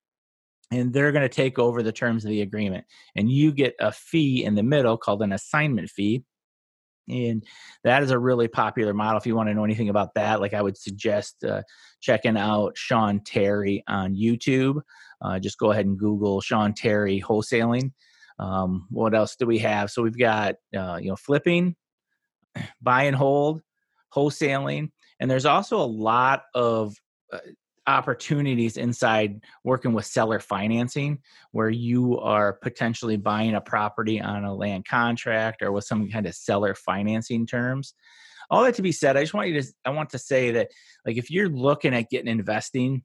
[0.72, 2.86] and they're going to take over the terms of the agreement.
[3.14, 6.24] And you get a fee in the middle called an assignment fee.
[7.08, 7.44] And
[7.84, 9.18] that is a really popular model.
[9.18, 11.62] If you want to know anything about that like i would suggest uh,
[12.00, 14.80] checking out sean terry on youtube.
[15.20, 17.92] Uh, just go ahead and google sean terry wholesaling.
[18.38, 19.90] Um, what else do we have?
[19.90, 21.74] So we've got uh, you know flipping
[22.80, 23.62] buy and hold
[24.14, 24.90] wholesaling
[25.22, 26.96] and there's also a lot of
[27.32, 27.38] uh,
[27.86, 31.20] opportunities inside working with seller financing
[31.52, 36.26] where you are potentially buying a property on a land contract or with some kind
[36.26, 37.94] of seller financing terms.
[38.50, 40.72] All that to be said i just want you to i want to say that
[41.06, 43.02] like if you're looking at getting investing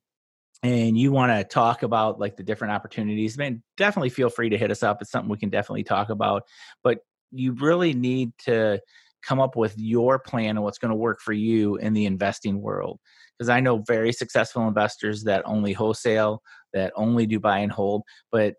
[0.64, 4.58] and you want to talk about like the different opportunities man definitely feel free to
[4.58, 5.02] hit us up.
[5.02, 6.44] It's something we can definitely talk about.
[6.84, 7.00] But
[7.32, 8.82] you really need to
[9.28, 12.62] come up with your plan and what's going to work for you in the investing
[12.62, 13.00] world
[13.38, 16.42] because I know very successful investors that only wholesale,
[16.74, 18.56] that only do buy and hold, but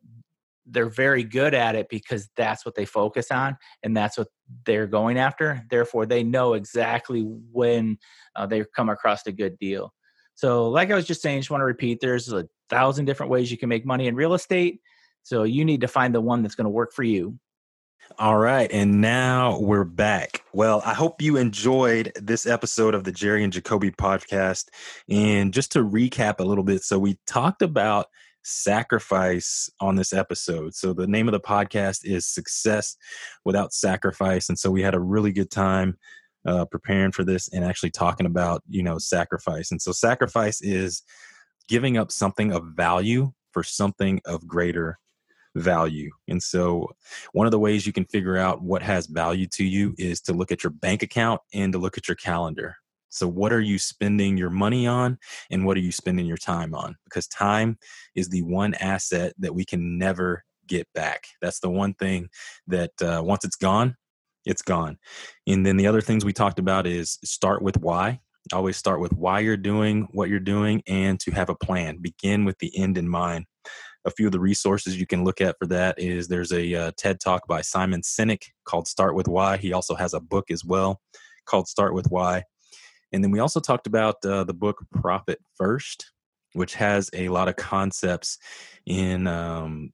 [0.66, 4.28] they're very good at it because that's what they focus on and that's what
[4.66, 5.64] they're going after.
[5.70, 7.98] Therefore, they know exactly when
[8.36, 9.92] uh, they come across a good deal.
[10.34, 13.50] So, like I was just saying, just want to repeat there's a thousand different ways
[13.50, 14.80] you can make money in real estate.
[15.22, 17.38] So, you need to find the one that's going to work for you.
[18.18, 18.68] All right.
[18.72, 20.42] And now we're back.
[20.52, 24.70] Well, I hope you enjoyed this episode of the Jerry and Jacobe podcast.
[25.08, 28.06] And just to recap a little bit, so we talked about
[28.42, 30.74] sacrifice on this episode.
[30.74, 32.96] So the name of the podcast is Success
[33.44, 34.48] Without Sacrifice.
[34.48, 35.96] And so we had a really good time
[36.46, 39.70] uh, preparing for this and actually talking about, you know, sacrifice.
[39.70, 41.02] And so sacrifice is
[41.68, 44.98] giving up something of value for something of greater
[45.58, 46.10] value.
[46.28, 46.88] And so,
[47.32, 50.32] one of the ways you can figure out what has value to you is to
[50.32, 52.76] look at your bank account and to look at your calendar.
[53.10, 55.18] So, what are you spending your money on
[55.50, 56.96] and what are you spending your time on?
[57.04, 57.78] Because time
[58.14, 61.26] is the one asset that we can never get back.
[61.40, 62.28] That's the one thing
[62.66, 63.96] that uh, once it's gone,
[64.44, 64.98] it's gone.
[65.46, 68.20] And then the other things we talked about is start with why.
[68.52, 71.98] Always start with why you're doing what you're doing and to have a plan.
[71.98, 73.44] Begin with the end in mind
[74.04, 76.92] a few of the resources you can look at for that is there's a uh,
[76.96, 79.56] TED talk by Simon Sinek called Start with Why.
[79.56, 81.00] He also has a book as well
[81.46, 82.44] called Start with Why.
[83.12, 86.12] And then we also talked about uh, the book Profit First,
[86.52, 88.38] which has a lot of concepts
[88.86, 89.90] in um,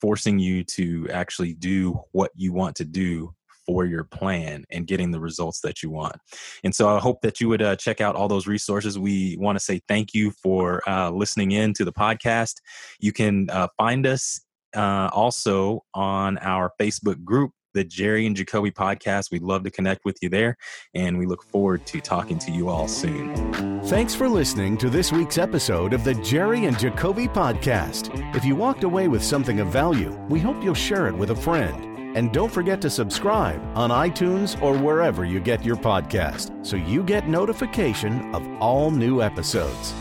[0.00, 3.34] forcing you to actually do what you want to do
[3.66, 6.16] for your plan and getting the results that you want.
[6.64, 8.98] And so I hope that you would uh, check out all those resources.
[8.98, 12.54] We want to say thank you for uh, listening in to the podcast.
[13.00, 14.40] You can uh, find us
[14.74, 19.30] uh, also on our Facebook group, the Jerry and Jacobe podcast.
[19.30, 20.56] We'd love to connect with you there,
[20.94, 23.80] and we look forward to talking to you all soon.
[23.84, 28.10] Thanks for listening to this week's episode of the Jerry and Jacobe Podcast.
[28.34, 31.36] If you walked away with something of value, we hope you'll share it with a
[31.36, 31.95] friend.
[32.16, 37.02] And don't forget to subscribe on iTunes or wherever you get your podcast so you
[37.02, 39.92] get notification of all new episodes.